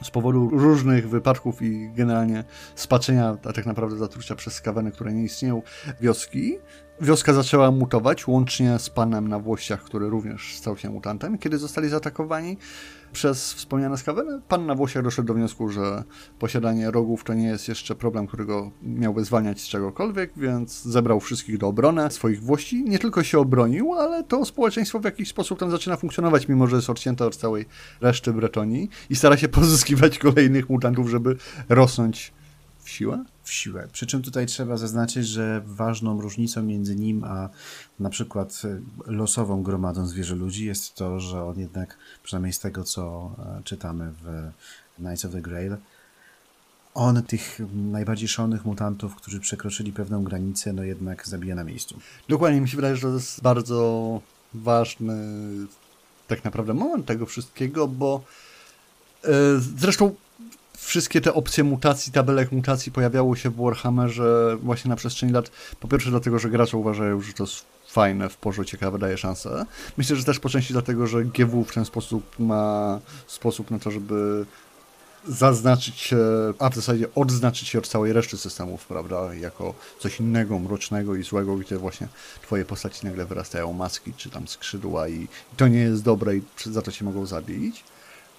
z 0.04 0.12
powodu 0.12 0.50
różnych 0.50 1.10
wypadków 1.10 1.62
i 1.62 1.92
generalnie 1.94 2.44
spaczenia, 2.76 3.38
a 3.46 3.54
tak 3.54 3.66
naprawdę 3.66 3.98
zatrucia 3.98 4.36
przez 4.36 4.54
skaweny, 4.54 4.92
które 4.92 5.14
nie 5.14 5.24
istnieją, 5.24 5.62
wioski, 6.02 6.58
Wioska 7.02 7.34
zaczęła 7.34 7.72
mutować, 7.72 8.28
łącznie 8.28 8.80
z 8.80 8.90
panem 8.90 9.28
na 9.28 9.40
włościach, 9.40 9.84
który 9.84 10.10
również 10.10 10.56
stał 10.56 10.78
się 10.78 10.90
mutantem. 10.90 11.38
Kiedy 11.38 11.58
zostali 11.58 11.90
zaatakowani 11.90 12.58
przez 13.14 13.54
wspomniane 13.54 13.98
skaweny, 13.98 14.42
pan 14.48 14.66
na 14.66 14.76
włościach 14.76 15.04
doszedł 15.04 15.28
do 15.28 15.34
wniosku, 15.34 15.70
że 15.70 16.04
posiadanie 16.40 16.92
rogów 16.92 17.24
to 17.24 17.34
nie 17.34 17.48
jest 17.48 17.68
jeszcze 17.68 17.96
problem, 17.96 18.28
którego 18.28 18.72
miałby 18.82 19.26
zwalniać 19.26 19.62
z 19.62 19.68
czegokolwiek, 19.68 20.32
więc 20.38 20.82
zebrał 20.84 21.20
wszystkich 21.20 21.58
do 21.58 21.68
obrony 21.68 22.12
swoich 22.12 22.44
włości. 22.44 22.84
Nie 22.84 23.00
tylko 23.00 23.24
się 23.24 23.40
obronił, 23.40 23.94
ale 23.94 24.24
to 24.24 24.46
społeczeństwo 24.46 25.00
w 25.00 25.04
jakiś 25.04 25.30
sposób 25.30 25.60
tam 25.60 25.72
zaczyna 25.72 25.98
funkcjonować, 25.98 26.48
mimo 26.48 26.68
że 26.68 26.76
jest 26.76 26.90
odcięte 26.90 27.26
od 27.26 27.36
całej 27.36 27.66
reszty 28.02 28.34
Bretonii 28.34 28.90
i 29.10 29.16
stara 29.16 29.38
się 29.38 29.48
pozyskiwać 29.60 30.20
kolejnych 30.20 30.70
mutantów, 30.70 31.10
żeby 31.10 31.36
rosnąć 31.70 32.34
w 32.80 32.90
siłę? 32.90 33.26
W 33.46 33.52
siłę. 33.52 33.88
Przy 33.92 34.06
czym 34.06 34.22
tutaj 34.22 34.46
trzeba 34.46 34.78
zaznaczyć, 34.78 35.28
że 35.28 35.62
ważną 35.66 36.22
różnicą 36.22 36.64
między 36.64 36.96
nim 36.96 37.24
a 37.24 37.50
na 38.00 38.10
przykład 38.10 38.62
e, 38.66 39.12
losową 39.12 39.64
gromadą 39.64 40.08
zwierzę 40.08 40.36
ludzi 40.36 40.66
jest 40.66 40.96
to, 40.96 41.20
że 41.20 41.44
on 41.44 41.60
jednak, 41.60 41.98
przynajmniej 42.24 42.54
z 42.54 42.60
tego 42.60 42.84
co 42.84 43.36
e, 43.40 43.64
czytamy 43.64 44.12
w 44.22 44.52
Knights 44.96 45.26
of 45.26 45.32
the 45.32 45.42
Grail, 45.42 45.78
on 46.94 47.24
tych 47.24 47.60
najbardziej 47.74 48.28
szalonych 48.28 48.66
mutantów, 48.66 49.16
którzy 49.16 49.40
przekroczyli 49.40 49.92
pewną 49.92 50.24
granicę, 50.24 50.74
no 50.74 50.84
jednak 50.84 51.28
zabija 51.28 51.56
na 51.56 51.64
miejscu. 51.64 52.00
Dokładnie, 52.30 52.62
mi 52.62 52.70
się 52.70 52.76
wydaje, 52.76 52.96
że 52.96 53.02
to 53.02 53.14
jest 53.14 53.42
bardzo 53.42 54.22
ważny 54.54 55.16
tak 56.28 56.44
naprawdę 56.44 56.74
moment 56.74 57.06
tego 57.06 57.26
wszystkiego, 57.26 57.88
bo 57.88 58.24
e, 59.24 59.30
zresztą 59.78 60.16
wszystkie 60.78 61.22
te 61.22 61.34
opcje 61.34 61.64
mutacji, 61.64 62.12
tabelek 62.12 62.52
mutacji 62.52 62.92
pojawiały 62.92 63.38
się 63.38 63.50
w 63.50 63.56
Warhammerze 63.56 64.58
właśnie 64.62 64.90
na 64.90 64.96
przestrzeni 64.96 65.32
lat. 65.32 65.52
Po 65.80 65.88
pierwsze 65.88 66.10
dlatego, 66.10 66.40
że 66.40 66.50
gracze 66.50 66.78
uważają, 66.78 67.22
że 67.22 67.34
to 67.34 67.44
jest 67.44 67.66
fajne, 67.88 68.30
w 68.30 68.38
porządku 68.38 68.72
ciekawe, 68.72 69.00
daje 69.00 69.18
szansę. 69.18 69.66
Myślę, 69.98 70.16
że 70.16 70.24
też 70.24 70.40
po 70.40 70.50
części 70.50 70.74
dlatego, 70.74 71.08
że 71.08 71.26
GW 71.26 71.64
w 71.64 71.74
ten 71.74 71.86
sposób 71.86 72.40
ma 72.40 73.00
sposób 73.28 73.72
na 73.72 73.80
to, 73.80 73.92
żeby 73.92 74.46
zaznaczyć 75.28 76.00
się, 76.00 76.18
a 76.60 76.70
w 76.70 76.76
zasadzie 76.76 77.08
odznaczyć 77.16 77.68
się 77.68 77.80
od 77.80 77.88
całej 77.88 78.14
reszty 78.14 78.38
systemów, 78.38 78.86
prawda, 78.86 79.34
jako 79.34 79.74
coś 80.00 80.20
innego, 80.20 80.60
mrocznego 80.60 81.16
i 81.16 81.24
złego, 81.24 81.56
gdzie 81.56 81.78
właśnie 81.78 82.08
twoje 82.42 82.66
postaci 82.66 83.06
nagle 83.06 83.26
wyrastają 83.26 83.74
maski, 83.74 84.14
czy 84.14 84.30
tam 84.30 84.48
skrzydła 84.48 85.08
i 85.08 85.28
to 85.58 85.68
nie 85.68 85.80
jest 85.80 86.04
dobre 86.04 86.38
i 86.38 86.42
za 86.66 86.82
to 86.82 86.92
cię 86.92 87.06
mogą 87.06 87.26
zabić. 87.26 87.84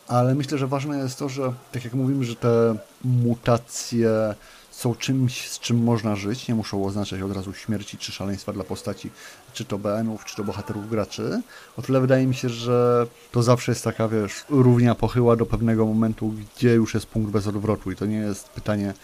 Ale 0.08 0.34
myślę, 0.34 0.58
że 0.58 0.66
ważne 0.66 0.98
jest 0.98 1.18
to, 1.18 1.28
że 1.28 1.52
tak 1.72 1.84
jak 1.84 1.94
mówimy, 1.94 2.24
że 2.24 2.36
te 2.36 2.76
mutacje 3.04 4.34
są 4.70 4.94
czymś, 4.94 5.48
z 5.50 5.60
czym 5.60 5.84
można 5.84 6.16
żyć, 6.16 6.48
nie 6.48 6.54
muszą 6.54 6.84
oznaczać 6.84 7.20
od 7.22 7.32
razu 7.32 7.52
śmierci 7.54 7.98
czy 7.98 8.12
szaleństwa 8.12 8.52
dla 8.52 8.64
postaci, 8.64 9.10
czy 9.52 9.64
to 9.64 9.78
BN-ów, 9.78 10.24
czy 10.24 10.36
to 10.36 10.44
bohaterów 10.44 10.90
graczy. 10.90 11.42
O 11.76 11.82
tyle 11.82 12.00
wydaje 12.00 12.26
mi 12.26 12.34
się, 12.34 12.48
że 12.48 13.06
to 13.32 13.42
zawsze 13.42 13.72
jest 13.72 13.84
taka, 13.84 14.08
wiesz, 14.08 14.44
równia 14.48 14.94
pochyła 14.94 15.36
do 15.36 15.46
pewnego 15.46 15.86
momentu, 15.86 16.34
gdzie 16.56 16.74
już 16.74 16.94
jest 16.94 17.06
punkt 17.06 17.30
bez 17.30 17.46
odwrotu 17.46 17.90
i 17.90 17.96
to 17.96 18.06
nie 18.06 18.16
jest 18.16 18.48
pytanie, 18.48 18.94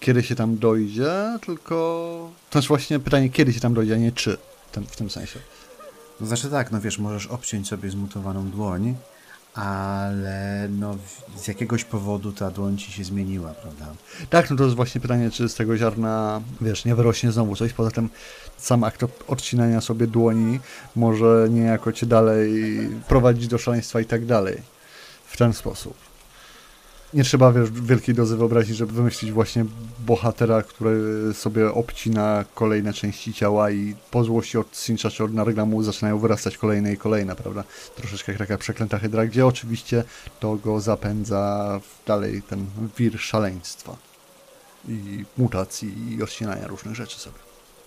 kiedy 0.00 0.22
się 0.22 0.34
tam 0.34 0.58
dojdzie, 0.58 1.38
tylko 1.46 2.30
to 2.50 2.58
jest 2.58 2.68
właśnie 2.68 2.98
pytanie, 2.98 3.30
kiedy 3.30 3.52
się 3.52 3.60
tam 3.60 3.74
dojdzie, 3.74 3.94
a 3.94 3.96
nie 3.96 4.12
czy, 4.12 4.38
ten, 4.72 4.86
w 4.86 4.96
tym 4.96 5.10
sensie. 5.10 5.38
No 6.20 6.26
znaczy 6.26 6.50
tak, 6.50 6.70
no 6.70 6.80
wiesz, 6.80 6.98
możesz 6.98 7.26
obciąć 7.26 7.68
sobie 7.68 7.90
zmutowaną 7.90 8.50
dłoń, 8.50 8.94
ale 9.54 10.68
no, 10.78 10.96
z 11.36 11.48
jakiegoś 11.48 11.84
powodu 11.84 12.32
ta 12.32 12.50
dłoń 12.50 12.78
ci 12.78 12.92
się 12.92 13.04
zmieniła, 13.04 13.50
prawda? 13.50 13.86
Tak, 14.30 14.50
no 14.50 14.56
to 14.56 14.64
jest 14.64 14.76
właśnie 14.76 15.00
pytanie, 15.00 15.30
czy 15.30 15.48
z 15.48 15.54
tego 15.54 15.76
ziarna, 15.76 16.40
wiesz, 16.60 16.84
nie 16.84 16.94
wyrośnie 16.94 17.32
znowu 17.32 17.56
coś. 17.56 17.72
Poza 17.72 17.90
tym 17.90 18.08
sam 18.56 18.84
akt 18.84 19.04
odcinania 19.28 19.80
sobie 19.80 20.06
dłoni 20.06 20.60
może 20.96 21.46
niejako 21.50 21.92
cię 21.92 22.06
dalej 22.06 22.50
prowadzić 23.08 23.48
do 23.48 23.58
szaleństwa 23.58 24.00
i 24.00 24.04
tak 24.04 24.26
dalej. 24.26 24.62
W 25.26 25.36
ten 25.36 25.52
sposób 25.52 26.09
nie 27.14 27.24
trzeba 27.24 27.52
wiesz, 27.52 27.70
wielkiej 27.70 28.14
dozy 28.14 28.36
wyobrazić, 28.36 28.76
żeby 28.76 28.92
wymyślić 28.92 29.32
właśnie 29.32 29.64
bohatera, 29.98 30.62
który 30.62 31.34
sobie 31.34 31.72
obcina 31.72 32.44
kolejne 32.54 32.92
części 32.92 33.34
ciała 33.34 33.70
i 33.70 33.94
po 34.10 34.24
złości 34.24 34.58
od 34.58 34.76
Sincha 34.76 35.10
czy 35.10 35.24
od 35.24 35.34
Nargamu 35.34 35.82
zaczynają 35.82 36.18
wyrastać 36.18 36.58
kolejne 36.58 36.92
i 36.92 36.96
kolejne, 36.96 37.36
prawda? 37.36 37.64
Troszeczkę 37.96 38.32
jak 38.32 38.38
taka 38.38 38.58
przeklęta 38.58 38.98
hydra, 38.98 39.26
gdzie 39.26 39.46
oczywiście 39.46 40.04
to 40.40 40.56
go 40.56 40.80
zapędza 40.80 41.80
w 41.82 42.06
dalej 42.06 42.42
ten 42.42 42.66
wir 42.98 43.20
szaleństwa 43.20 43.96
i 44.88 45.24
mutacji 45.38 46.14
i 46.14 46.22
odcinania 46.22 46.66
różnych 46.66 46.94
rzeczy 46.94 47.20
sobie, 47.20 47.38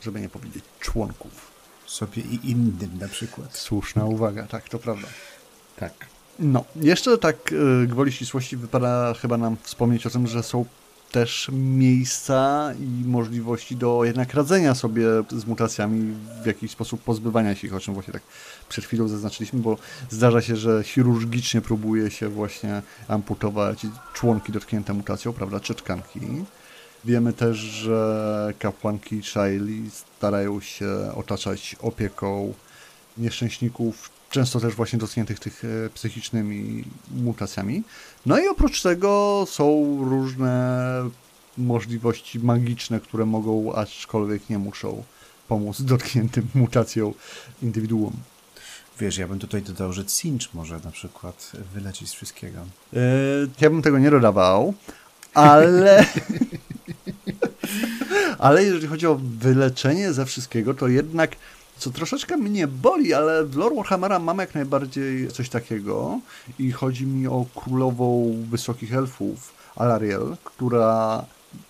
żeby 0.02 0.22
nie 0.22 0.30
powiedzieć 0.30 0.64
członków. 0.80 1.54
Sobie 1.86 2.22
i 2.22 2.52
innym 2.52 2.98
na 3.00 3.08
przykład. 3.08 3.58
Słuszna 3.58 4.06
uwaga, 4.06 4.48
tak, 4.48 4.70
to 4.70 4.80
prawda. 4.80 5.08
Tak. 5.76 6.13
No, 6.40 6.66
jeszcze 6.76 7.18
tak 7.18 7.52
y, 7.52 7.88
gwoli 7.88 8.12
ścisłości 8.12 8.58
wypada 8.58 9.14
chyba 9.22 9.38
nam 9.38 9.58
wspomnieć 9.64 10.06
o 10.06 10.10
tym, 10.10 10.28
że 10.28 10.44
są 10.44 10.66
też 11.14 11.50
miejsca 11.54 12.72
i 12.80 13.08
możliwości 13.08 13.76
do 13.76 14.04
jednak 14.04 14.34
radzenia 14.34 14.76
sobie 14.76 15.06
z 15.30 15.46
mutacjami, 15.46 16.14
w 16.44 16.46
jakiś 16.46 16.72
sposób 16.72 17.02
pozbywania 17.02 17.56
się 17.56 17.68
ich, 17.68 17.74
o 17.74 17.80
czym 17.80 17.94
właśnie 17.94 18.14
tak 18.14 18.22
przed 18.70 18.86
chwilą 18.86 19.08
zaznaczyliśmy, 19.08 19.60
bo 19.60 19.78
zdarza 20.10 20.42
się, 20.42 20.56
że 20.56 20.84
chirurgicznie 20.84 21.62
próbuje 21.62 22.12
się 22.12 22.30
właśnie 22.30 22.82
amputować 23.08 23.86
członki 24.14 24.52
dotknięte 24.52 24.94
mutacją, 24.94 25.34
prawda, 25.34 25.60
czy 25.60 25.76
tkanki. 25.76 26.20
Wiemy 27.06 27.34
też, 27.34 27.58
że 27.58 28.54
kapłanki 28.60 29.24
Shaili 29.24 29.90
starają 29.92 30.62
się 30.62 30.88
otaczać 31.16 31.76
opieką 31.82 32.54
nieszczęśników 33.18 34.10
często 34.34 34.60
też 34.60 34.76
właśnie 34.76 35.00
dotkniętych 35.00 35.40
tych 35.40 35.64
e, 35.66 35.90
psychicznymi 35.90 36.84
mutacjami. 37.12 37.84
No 38.26 38.40
i 38.40 38.48
oprócz 38.48 38.82
tego 38.82 39.46
są 39.50 39.98
różne 40.10 41.10
możliwości 41.58 42.40
magiczne, 42.40 43.00
które 43.00 43.26
mogą, 43.26 43.76
aczkolwiek 43.76 44.50
nie 44.50 44.60
muszą 44.60 45.04
pomóc 45.48 45.82
dotkniętym 45.92 46.48
mutacją 46.56 47.14
indywiduum. 47.62 48.14
Wiesz, 49.00 49.18
ja 49.18 49.28
bym 49.28 49.40
tutaj 49.40 49.62
dodał, 49.62 49.94
że 49.94 50.06
cinch 50.06 50.54
może 50.54 50.80
na 50.84 50.92
przykład 50.92 51.52
wylecieć 51.74 52.10
z 52.10 52.14
wszystkiego. 52.14 52.60
Yy, 52.94 53.00
ja 53.62 53.70
bym 53.70 53.82
tego 53.82 54.00
nie 54.00 54.12
dodawał, 54.12 54.74
ale... 55.34 56.06
ale 58.40 58.64
jeżeli 58.64 58.88
chodzi 58.88 59.08
o 59.08 59.16
wyleczenie 59.16 60.14
ze 60.14 60.26
wszystkiego, 60.26 60.74
to 60.74 60.88
jednak 60.88 61.36
co 61.78 61.90
troszeczkę 61.92 62.38
mnie 62.38 62.68
boli, 62.68 63.14
ale 63.14 63.46
w 63.46 63.56
lore 63.56 63.76
Warhammera 63.76 64.20
mam 64.20 64.38
jak 64.38 64.56
najbardziej 64.56 65.28
coś 65.28 65.50
takiego 65.50 66.20
i 66.60 66.72
chodzi 66.72 67.06
mi 67.06 67.28
o 67.28 67.46
królową 67.56 68.36
wysokich 68.50 68.94
elfów, 68.94 69.54
Alariel, 69.76 70.38
która 70.44 71.26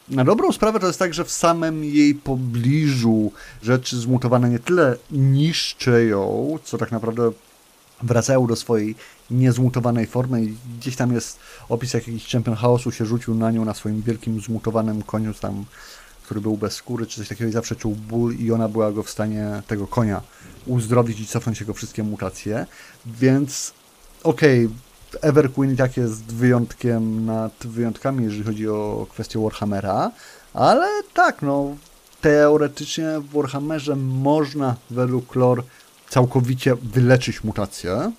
na 0.09 0.23
dobrą 0.23 0.51
sprawę 0.51 0.79
to 0.79 0.87
jest 0.87 0.99
tak, 0.99 1.13
że 1.13 1.25
w 1.25 1.31
samym 1.31 1.83
jej 1.83 2.15
pobliżu 2.15 3.31
rzeczy 3.63 3.97
zmutowane 3.97 4.49
nie 4.49 4.59
tyle 4.59 4.95
niszczy 5.11 6.05
ją, 6.05 6.57
co 6.63 6.77
tak 6.77 6.91
naprawdę 6.91 7.31
wracają 8.03 8.47
do 8.47 8.55
swojej 8.55 8.95
niezmutowanej 9.31 10.07
formy 10.07 10.43
i 10.43 10.55
gdzieś 10.79 10.95
tam 10.95 11.13
jest 11.13 11.39
opis, 11.69 11.93
jak 11.93 12.07
jakiś 12.07 12.25
czempion 12.25 12.55
chaosu 12.55 12.91
się 12.91 13.05
rzucił 13.05 13.35
na 13.35 13.51
nią 13.51 13.65
na 13.65 13.73
swoim 13.73 14.01
wielkim 14.01 14.41
zmutowanym 14.41 15.03
koniu 15.03 15.33
tam 15.33 15.65
który 16.33 16.41
był 16.41 16.57
bez 16.57 16.73
skóry 16.73 17.05
czy 17.05 17.17
coś 17.17 17.27
takiego 17.27 17.49
i 17.49 17.53
zawsze 17.53 17.75
czuł 17.75 17.95
ból 17.95 18.35
i 18.35 18.51
ona 18.51 18.69
była 18.69 18.91
go 18.91 19.03
w 19.03 19.09
stanie 19.09 19.61
tego 19.67 19.87
konia 19.87 20.21
uzdrowić 20.65 21.19
i 21.19 21.27
cofnąć 21.27 21.59
jego 21.59 21.73
wszystkie 21.73 22.03
mutacje. 22.03 22.65
Więc 23.05 23.73
okej, 24.23 24.69
okay, 25.15 25.73
i 25.73 25.75
tak 25.75 25.97
jest 25.97 26.23
wyjątkiem 26.23 27.25
nad 27.25 27.53
wyjątkami, 27.67 28.23
jeżeli 28.23 28.43
chodzi 28.43 28.69
o 28.69 29.07
kwestię 29.09 29.39
Warhammera, 29.39 30.11
ale 30.53 30.87
tak, 31.13 31.41
no 31.41 31.75
teoretycznie 32.21 33.05
w 33.19 33.33
Warhammerze 33.33 33.95
można 33.95 34.75
według 34.89 35.35
lore 35.35 35.63
całkowicie 36.09 36.75
wyleczyć 36.75 37.43
mutację. 37.43 38.11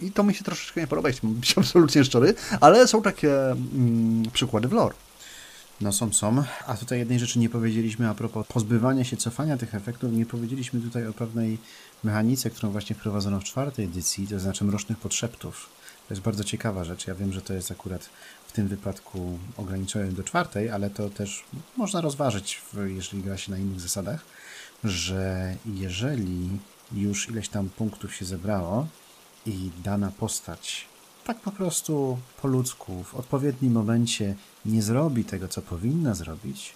I 0.00 0.12
to 0.12 0.22
mi 0.22 0.34
się 0.34 0.44
troszeczkę 0.44 0.80
nie 0.80 0.86
podoba, 0.86 1.08
jeśli 1.08 1.28
mam 1.28 1.36
być 1.36 1.58
absolutnie 1.58 2.04
szczery, 2.04 2.34
ale 2.60 2.88
są 2.88 3.02
takie 3.02 3.50
mm, 3.50 4.22
przykłady 4.32 4.68
w 4.68 4.72
lore. 4.72 4.94
No 5.80 5.92
są, 5.92 6.12
są. 6.12 6.44
A 6.66 6.76
tutaj 6.76 6.98
jednej 6.98 7.18
rzeczy 7.18 7.38
nie 7.38 7.48
powiedzieliśmy 7.48 8.08
a 8.08 8.14
propos 8.14 8.46
pozbywania 8.46 9.04
się, 9.04 9.16
cofania 9.16 9.56
tych 9.56 9.74
efektów. 9.74 10.12
Nie 10.12 10.26
powiedzieliśmy 10.26 10.80
tutaj 10.80 11.06
o 11.06 11.12
pewnej 11.12 11.58
mechanice, 12.04 12.50
którą 12.50 12.72
właśnie 12.72 12.96
wprowadzono 12.96 13.40
w 13.40 13.44
czwartej 13.44 13.84
edycji, 13.84 14.26
to 14.26 14.40
znaczy 14.40 14.64
mrocznych 14.64 14.98
podszeptów. 14.98 15.68
To 16.08 16.14
jest 16.14 16.22
bardzo 16.22 16.44
ciekawa 16.44 16.84
rzecz. 16.84 17.06
Ja 17.06 17.14
wiem, 17.14 17.32
że 17.32 17.42
to 17.42 17.54
jest 17.54 17.70
akurat 17.70 18.10
w 18.46 18.52
tym 18.52 18.68
wypadku 18.68 19.38
ograniczone 19.56 20.12
do 20.12 20.22
czwartej, 20.22 20.70
ale 20.70 20.90
to 20.90 21.10
też 21.10 21.44
można 21.76 22.00
rozważyć, 22.00 22.60
jeżeli 22.86 23.22
gra 23.22 23.36
się 23.36 23.50
na 23.50 23.58
innych 23.58 23.80
zasadach, 23.80 24.24
że 24.84 25.54
jeżeli 25.66 26.48
już 26.92 27.28
ileś 27.28 27.48
tam 27.48 27.68
punktów 27.68 28.14
się 28.14 28.24
zebrało 28.24 28.86
i 29.46 29.70
dana 29.84 30.12
postać 30.18 30.91
tak 31.24 31.40
po 31.40 31.50
prostu 31.50 32.18
po 32.42 32.48
ludzku, 32.48 33.04
w 33.04 33.14
odpowiednim 33.14 33.72
momencie 33.72 34.34
nie 34.64 34.82
zrobi 34.82 35.24
tego, 35.24 35.48
co 35.48 35.62
powinna 35.62 36.14
zrobić, 36.14 36.74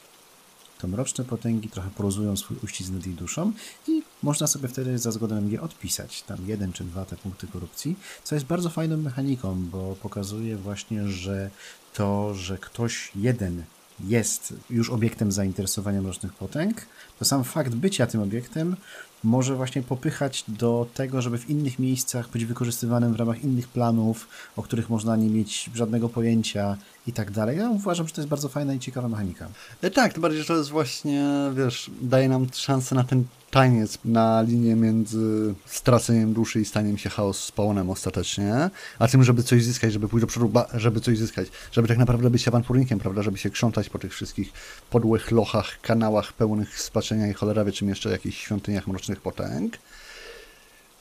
to 0.78 0.88
mroczne 0.88 1.24
potęgi 1.24 1.68
trochę 1.68 1.90
poluzują 1.90 2.36
swój 2.36 2.56
uścisk 2.64 2.90
nad 2.90 3.06
jej 3.06 3.14
duszą 3.14 3.52
i 3.88 4.02
można 4.22 4.46
sobie 4.46 4.68
wtedy 4.68 4.98
za 4.98 5.10
zgodą 5.10 5.48
je 5.48 5.60
odpisać, 5.62 6.22
tam 6.22 6.38
jeden 6.46 6.72
czy 6.72 6.84
dwa 6.84 7.04
te 7.04 7.16
punkty 7.16 7.46
korupcji, 7.46 7.96
co 8.24 8.34
jest 8.34 8.46
bardzo 8.46 8.70
fajną 8.70 8.96
mechaniką, 8.96 9.64
bo 9.72 9.96
pokazuje 10.02 10.56
właśnie, 10.56 11.08
że 11.08 11.50
to, 11.94 12.34
że 12.34 12.58
ktoś 12.58 13.12
jeden 13.14 13.64
jest 14.00 14.54
już 14.70 14.90
obiektem 14.90 15.32
zainteresowania 15.32 16.02
mrocznych 16.02 16.32
potęg, 16.34 16.86
to 17.18 17.24
sam 17.24 17.44
fakt 17.44 17.74
bycia 17.74 18.06
tym 18.06 18.22
obiektem 18.22 18.76
może 19.26 19.56
właśnie 19.56 19.82
popychać 19.82 20.44
do 20.48 20.86
tego, 20.94 21.22
żeby 21.22 21.38
w 21.38 21.50
innych 21.50 21.78
miejscach 21.78 22.28
być 22.28 22.44
wykorzystywanym 22.44 23.12
w 23.12 23.16
ramach 23.16 23.44
innych 23.44 23.68
planów, 23.68 24.28
o 24.56 24.62
których 24.62 24.90
można 24.90 25.16
nie 25.16 25.30
mieć 25.30 25.70
żadnego 25.74 26.08
pojęcia 26.08 26.76
i 27.06 27.12
tak 27.12 27.30
dalej. 27.30 27.58
Ja 27.58 27.70
uważam, 27.70 28.08
że 28.08 28.14
to 28.14 28.20
jest 28.20 28.28
bardzo 28.28 28.48
fajna 28.48 28.74
i 28.74 28.78
ciekawa 28.78 29.08
mechanika. 29.08 29.48
E, 29.82 29.90
tak, 29.90 30.14
to 30.14 30.20
bardziej, 30.20 30.40
że 30.40 30.46
to 30.46 30.56
jest 30.56 30.70
właśnie, 30.70 31.24
wiesz, 31.54 31.90
daje 32.02 32.28
nam 32.28 32.46
szansę 32.52 32.94
na 32.94 33.04
ten 33.04 33.24
taniec 33.56 33.98
na 34.04 34.42
linię 34.42 34.74
między 34.74 35.54
straceniem 35.66 36.32
duszy 36.32 36.60
i 36.60 36.64
staniem 36.64 36.98
się 36.98 37.10
chaos 37.10 37.44
spalonem 37.44 37.90
ostatecznie, 37.90 38.70
a 38.98 39.08
tym, 39.08 39.24
żeby 39.24 39.42
coś 39.42 39.64
zyskać, 39.64 39.92
żeby 39.92 40.08
pójść 40.08 40.20
do 40.20 40.26
przodu, 40.26 40.52
żeby 40.74 41.00
coś 41.00 41.18
zyskać, 41.18 41.48
żeby 41.72 41.88
tak 41.88 41.98
naprawdę 41.98 42.30
być 42.30 42.48
awanturnikiem, 42.48 42.98
prawda, 42.98 43.22
żeby 43.22 43.38
się 43.38 43.50
krzątać 43.50 43.88
po 43.88 43.98
tych 43.98 44.12
wszystkich 44.12 44.52
podłych 44.90 45.30
lochach, 45.30 45.80
kanałach 45.82 46.32
pełnych 46.32 46.80
spaczenia 46.80 47.28
i 47.28 47.32
cholera 47.32 47.64
wie 47.64 47.72
czym 47.72 47.88
jeszcze 47.88 48.10
jakichś 48.10 48.38
świątyniach 48.38 48.86
mrocznych 48.86 49.20
potęg 49.20 49.78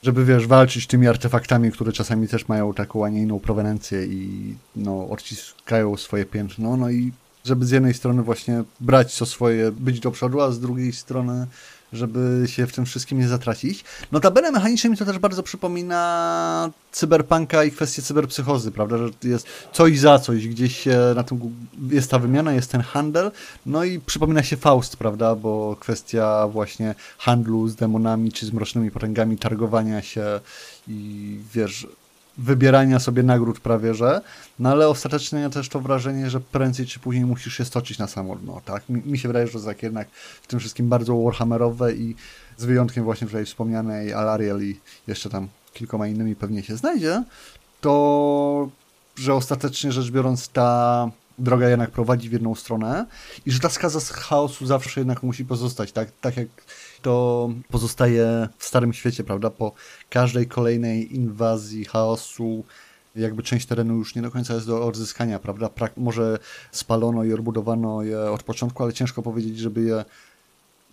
żeby 0.02 0.24
wiesz, 0.24 0.46
walczyć 0.46 0.86
tymi 0.86 1.08
artefaktami, 1.08 1.72
które 1.72 1.92
czasami 1.92 2.28
też 2.28 2.48
mają 2.48 2.74
taką, 2.74 3.04
a 3.04 3.08
nie 3.08 3.22
inną 3.22 3.40
prowenencję 3.40 4.06
i 4.06 4.54
no, 4.76 5.08
odciskają 5.08 5.96
swoje 5.96 6.24
piętno, 6.24 6.76
no 6.76 6.90
i 6.90 7.12
żeby 7.44 7.66
z 7.66 7.70
jednej 7.70 7.94
strony 7.94 8.22
właśnie 8.22 8.64
brać 8.80 9.14
co 9.14 9.26
swoje, 9.26 9.72
być 9.72 10.00
do 10.00 10.10
przodu, 10.10 10.40
a 10.40 10.50
z 10.50 10.60
drugiej 10.60 10.92
strony 10.92 11.46
żeby 11.92 12.44
się 12.46 12.66
w 12.66 12.72
tym 12.72 12.86
wszystkim 12.86 13.18
nie 13.18 13.28
zatracić. 13.28 13.84
Notabene 14.12 14.52
mechanicznie 14.52 14.90
mi 14.90 14.96
to 14.96 15.04
też 15.04 15.18
bardzo 15.18 15.42
przypomina 15.42 16.70
cyberpunka 16.92 17.64
i 17.64 17.70
kwestię 17.70 18.02
cyberpsychozy, 18.02 18.72
prawda, 18.72 18.98
że 18.98 19.08
jest 19.22 19.46
coś 19.72 19.98
za 19.98 20.18
coś, 20.18 20.48
gdzieś 20.48 20.76
się 20.78 20.98
na 21.16 21.22
tym 21.22 21.40
jest 21.90 22.10
ta 22.10 22.18
wymiana, 22.18 22.52
jest 22.52 22.70
ten 22.70 22.80
handel, 22.80 23.30
no 23.66 23.84
i 23.84 24.00
przypomina 24.00 24.42
się 24.42 24.56
Faust, 24.56 24.96
prawda, 24.96 25.34
bo 25.34 25.76
kwestia 25.80 26.48
właśnie 26.48 26.94
handlu 27.18 27.68
z 27.68 27.76
demonami 27.76 28.32
czy 28.32 28.46
z 28.46 28.52
mrocznymi 28.52 28.90
potęgami, 28.90 29.38
targowania 29.38 30.02
się 30.02 30.40
i 30.88 31.38
wiesz, 31.54 31.86
wybierania 32.38 32.98
sobie 32.98 33.22
nagród 33.22 33.60
prawie, 33.60 33.94
że, 33.94 34.20
no 34.58 34.70
ale 34.70 34.88
ostatecznie 34.88 35.40
ja 35.40 35.50
też 35.50 35.68
to 35.68 35.80
wrażenie, 35.80 36.30
że 36.30 36.40
prędzej 36.40 36.86
czy 36.86 37.00
później 37.00 37.24
musisz 37.24 37.56
się 37.56 37.64
stoczyć 37.64 37.98
na 37.98 38.06
samo 38.06 38.36
dno, 38.36 38.60
tak? 38.64 38.88
Mi, 38.88 39.02
mi 39.06 39.18
się 39.18 39.28
wydaje, 39.28 39.46
że 39.46 39.52
to 39.52 39.60
tak 39.60 39.82
jednak 39.82 40.08
w 40.42 40.46
tym 40.46 40.60
wszystkim 40.60 40.88
bardzo 40.88 41.22
warhammerowe 41.22 41.94
i 41.94 42.14
z 42.56 42.64
wyjątkiem 42.64 43.04
właśnie 43.04 43.26
tutaj 43.26 43.44
wspomnianej 43.44 44.12
Alariel 44.12 44.62
i 44.62 44.80
jeszcze 45.06 45.30
tam 45.30 45.48
kilkoma 45.72 46.06
innymi 46.06 46.36
pewnie 46.36 46.62
się 46.62 46.76
znajdzie, 46.76 47.24
to 47.80 48.68
że 49.16 49.34
ostatecznie 49.34 49.92
rzecz 49.92 50.10
biorąc 50.10 50.48
ta 50.48 51.10
droga 51.38 51.68
jednak 51.68 51.90
prowadzi 51.90 52.28
w 52.28 52.32
jedną 52.32 52.54
stronę 52.54 53.06
i 53.46 53.50
że 53.50 53.60
ta 53.60 53.68
skaza 53.68 54.00
z 54.00 54.10
chaosu 54.10 54.66
zawsze 54.66 55.00
jednak 55.00 55.22
musi 55.22 55.44
pozostać, 55.44 55.92
tak? 55.92 56.08
Tak 56.20 56.36
jak 56.36 56.48
to 57.02 57.50
pozostaje 57.68 58.48
w 58.58 58.64
Starym 58.64 58.92
Świecie, 58.92 59.24
prawda? 59.24 59.50
Po 59.50 59.72
każdej 60.10 60.46
kolejnej 60.46 61.16
inwazji 61.16 61.84
chaosu 61.84 62.64
jakby 63.16 63.42
część 63.42 63.66
terenu 63.66 63.94
już 63.94 64.14
nie 64.14 64.22
do 64.22 64.30
końca 64.30 64.54
jest 64.54 64.66
do 64.66 64.86
odzyskania, 64.86 65.38
prawda? 65.38 65.68
Pra 65.68 65.88
może 65.96 66.38
spalono 66.72 67.24
i 67.24 67.32
odbudowano 67.32 68.02
je 68.02 68.30
od 68.30 68.42
początku, 68.42 68.82
ale 68.82 68.92
ciężko 68.92 69.22
powiedzieć, 69.22 69.58
żeby 69.58 69.82
je 69.82 70.04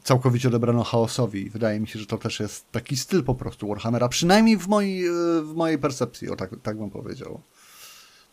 całkowicie 0.04 0.48
odebrano 0.48 0.84
chaosowi. 0.84 1.50
Wydaje 1.50 1.80
mi 1.80 1.88
się, 1.88 2.00
że 2.00 2.06
to 2.06 2.18
też 2.18 2.40
jest 2.40 2.72
taki 2.72 2.98
styl 2.98 3.24
po 3.24 3.36
prostu 3.36 3.68
Warhammera, 3.68 4.10
przynajmniej 4.10 4.58
w 4.58 4.68
mojej, 4.68 5.10
w 5.44 5.54
mojej 5.56 5.78
percepcji, 5.78 6.30
o 6.30 6.36
tak, 6.36 6.50
tak 6.64 6.78
bym 6.78 6.90
powiedział. 6.90 7.40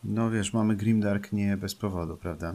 No 0.04 0.30
wiesz, 0.30 0.52
mamy 0.52 0.76
Grimdark 0.76 1.32
nie 1.32 1.56
bez 1.56 1.74
powodu, 1.74 2.16
prawda? 2.16 2.54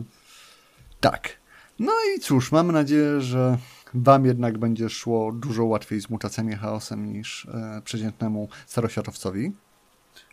Tak. 1.00 1.38
No 1.80 1.92
i 2.16 2.20
cóż, 2.20 2.52
mamy 2.52 2.74
nadzieję, 2.74 3.22
że 3.22 3.58
Wam 3.94 4.26
jednak 4.26 4.58
będzie 4.58 4.90
szło 4.90 5.32
dużo 5.32 5.66
łatwiej 5.66 6.02
z 6.02 6.10
mutacjami 6.10 6.56
chaosem 6.56 7.14
niż 7.14 7.46
e, 7.46 7.82
przeciętnemu 7.84 8.50
staroświatowcowi. 8.68 9.54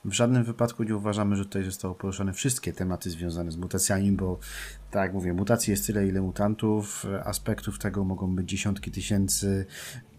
W 0.04 0.12
żadnym 0.12 0.44
wypadku 0.44 0.82
nie 0.82 0.96
uważamy, 0.96 1.36
że 1.36 1.44
tutaj 1.44 1.64
zostały 1.64 1.94
poruszone 1.94 2.32
wszystkie 2.32 2.72
tematy 2.72 3.10
związane 3.10 3.50
z 3.50 3.56
mutacjami, 3.56 4.12
bo 4.12 4.38
tak 4.90 5.02
jak 5.02 5.12
mówię, 5.12 5.32
mutacji 5.32 5.70
jest 5.70 5.86
tyle, 5.86 6.06
ile 6.06 6.20
mutantów, 6.20 7.06
aspektów 7.24 7.78
tego 7.78 8.04
mogą 8.04 8.36
być 8.36 8.48
dziesiątki 8.48 8.90
tysięcy. 8.90 9.66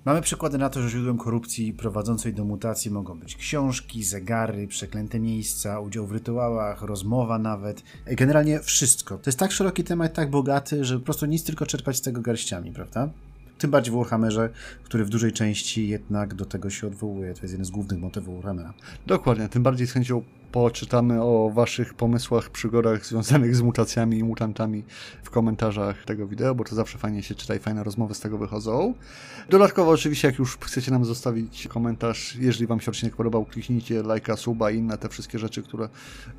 Mamy 0.05 0.21
przykłady 0.21 0.57
na 0.57 0.69
to, 0.69 0.81
że 0.81 0.89
źródłem 0.89 1.17
korupcji 1.17 1.73
prowadzącej 1.73 2.33
do 2.33 2.45
mutacji 2.45 2.91
mogą 2.91 3.19
być 3.19 3.35
książki, 3.35 4.03
zegary, 4.03 4.67
przeklęte 4.67 5.19
miejsca, 5.19 5.79
udział 5.79 6.07
w 6.07 6.11
rytuałach, 6.11 6.81
rozmowa 6.81 7.39
nawet. 7.39 7.83
Generalnie 8.05 8.59
wszystko. 8.59 9.17
To 9.17 9.29
jest 9.29 9.39
tak 9.39 9.51
szeroki 9.51 9.83
temat, 9.83 10.13
tak 10.13 10.29
bogaty, 10.29 10.85
że 10.85 10.99
po 10.99 11.05
prostu 11.05 11.25
nic 11.25 11.43
tylko 11.43 11.65
czerpać 11.65 11.97
z 11.97 12.01
tego 12.01 12.21
garściami, 12.21 12.71
prawda? 12.71 13.09
Tym 13.57 13.71
bardziej 13.71 13.93
w 13.93 13.97
Warhammerze, 13.97 14.49
który 14.83 15.05
w 15.05 15.09
dużej 15.09 15.31
części 15.31 15.87
jednak 15.87 16.33
do 16.33 16.45
tego 16.45 16.69
się 16.69 16.87
odwołuje. 16.87 17.33
To 17.33 17.41
jest 17.41 17.51
jeden 17.51 17.65
z 17.65 17.71
głównych 17.71 17.99
motywów 17.99 18.35
Warhammera. 18.35 18.73
Dokładnie, 19.07 19.49
tym 19.49 19.63
bardziej 19.63 19.87
z 19.87 19.91
chęcią 19.91 20.21
poczytamy 20.53 21.21
o 21.21 21.51
waszych 21.53 21.93
pomysłach, 21.93 22.49
przygodach 22.49 23.05
związanych 23.05 23.55
z 23.55 23.61
mutacjami 23.61 24.17
i 24.17 24.23
mutantami 24.23 24.83
w 25.23 25.29
komentarzach 25.29 26.05
tego 26.05 26.27
wideo, 26.27 26.55
bo 26.55 26.63
to 26.63 26.75
zawsze 26.75 26.97
fajnie 26.97 27.23
się 27.23 27.35
czyta 27.35 27.55
i 27.55 27.59
fajne 27.59 27.83
rozmowy 27.83 28.13
z 28.13 28.19
tego 28.19 28.37
wychodzą. 28.37 28.93
Dodatkowo 29.49 29.91
oczywiście, 29.91 30.27
jak 30.27 30.39
już 30.39 30.57
chcecie 30.57 30.91
nam 30.91 31.05
zostawić 31.05 31.67
komentarz, 31.67 32.35
jeżeli 32.35 32.67
wam 32.67 32.79
się 32.79 32.91
odcinek 32.91 33.15
podobał, 33.15 33.45
kliknijcie 33.45 34.03
lajka, 34.03 34.37
suba 34.37 34.71
i 34.71 34.77
inne 34.77 34.97
te 34.97 35.09
wszystkie 35.09 35.39
rzeczy, 35.39 35.63
które 35.63 35.89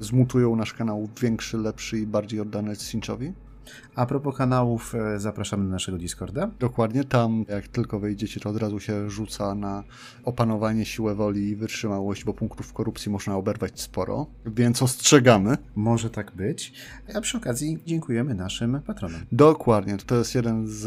zmutują 0.00 0.56
nasz 0.56 0.72
kanał 0.72 1.08
w 1.16 1.20
większy, 1.20 1.58
lepszy 1.58 1.98
i 1.98 2.06
bardziej 2.06 2.40
oddany 2.40 2.76
Cinchowi. 2.76 3.32
A 3.94 4.06
propos 4.06 4.36
kanałów, 4.36 4.94
e, 4.94 5.20
zapraszamy 5.20 5.64
do 5.64 5.70
naszego 5.70 5.98
Discorda. 5.98 6.50
Dokładnie, 6.60 7.04
tam 7.04 7.44
jak 7.48 7.68
tylko 7.68 8.00
wejdziecie, 8.00 8.40
to 8.40 8.50
od 8.50 8.56
razu 8.56 8.80
się 8.80 9.10
rzuca 9.10 9.54
na 9.54 9.84
opanowanie, 10.24 10.86
siłę 10.86 11.14
woli 11.14 11.48
i 11.48 11.56
wytrzymałość, 11.56 12.24
bo 12.24 12.34
punktów 12.34 12.72
korupcji 12.72 13.12
można 13.12 13.36
oberwać 13.36 13.80
sporo, 13.80 14.26
więc 14.46 14.82
ostrzegamy. 14.82 15.56
Może 15.74 16.10
tak 16.10 16.32
być. 16.32 16.72
A 17.14 17.20
przy 17.20 17.36
okazji 17.36 17.78
dziękujemy 17.86 18.34
naszym 18.34 18.80
patronom. 18.82 19.20
Dokładnie, 19.32 19.96
to 19.96 20.14
jest 20.14 20.34
jeden 20.34 20.66
z 20.68 20.84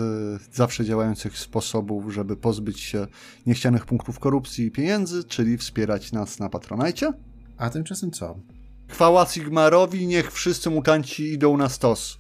zawsze 0.54 0.86
działających 0.86 1.38
sposobów, 1.38 2.14
żeby 2.14 2.36
pozbyć 2.36 2.80
się 2.80 3.08
niechcianych 3.46 3.86
punktów 3.86 4.20
korupcji 4.20 4.66
i 4.66 4.72
pieniędzy, 4.72 5.24
czyli 5.24 5.58
wspierać 5.58 6.12
nas 6.12 6.40
na 6.40 6.50
Patronajcie. 6.50 7.14
A 7.58 7.70
tymczasem 7.70 8.12
co? 8.12 8.40
Chwała 8.88 9.26
Sigmarowi, 9.26 10.08
niech 10.08 10.32
wszyscy 10.32 10.70
mutanci 10.70 11.34
idą 11.34 11.58
na 11.58 11.70
stos. 11.70 12.18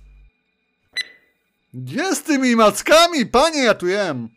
Gdzie 1.73 2.15
z 2.15 2.23
tymi 2.23 2.55
mackami, 2.55 3.25
panie, 3.25 3.63
ja 3.63 3.73
tu 3.73 3.87
jem? 3.87 4.29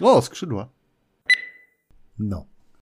O, 0.00 0.22
skrzydła. 0.22 0.68
No. 2.18 2.46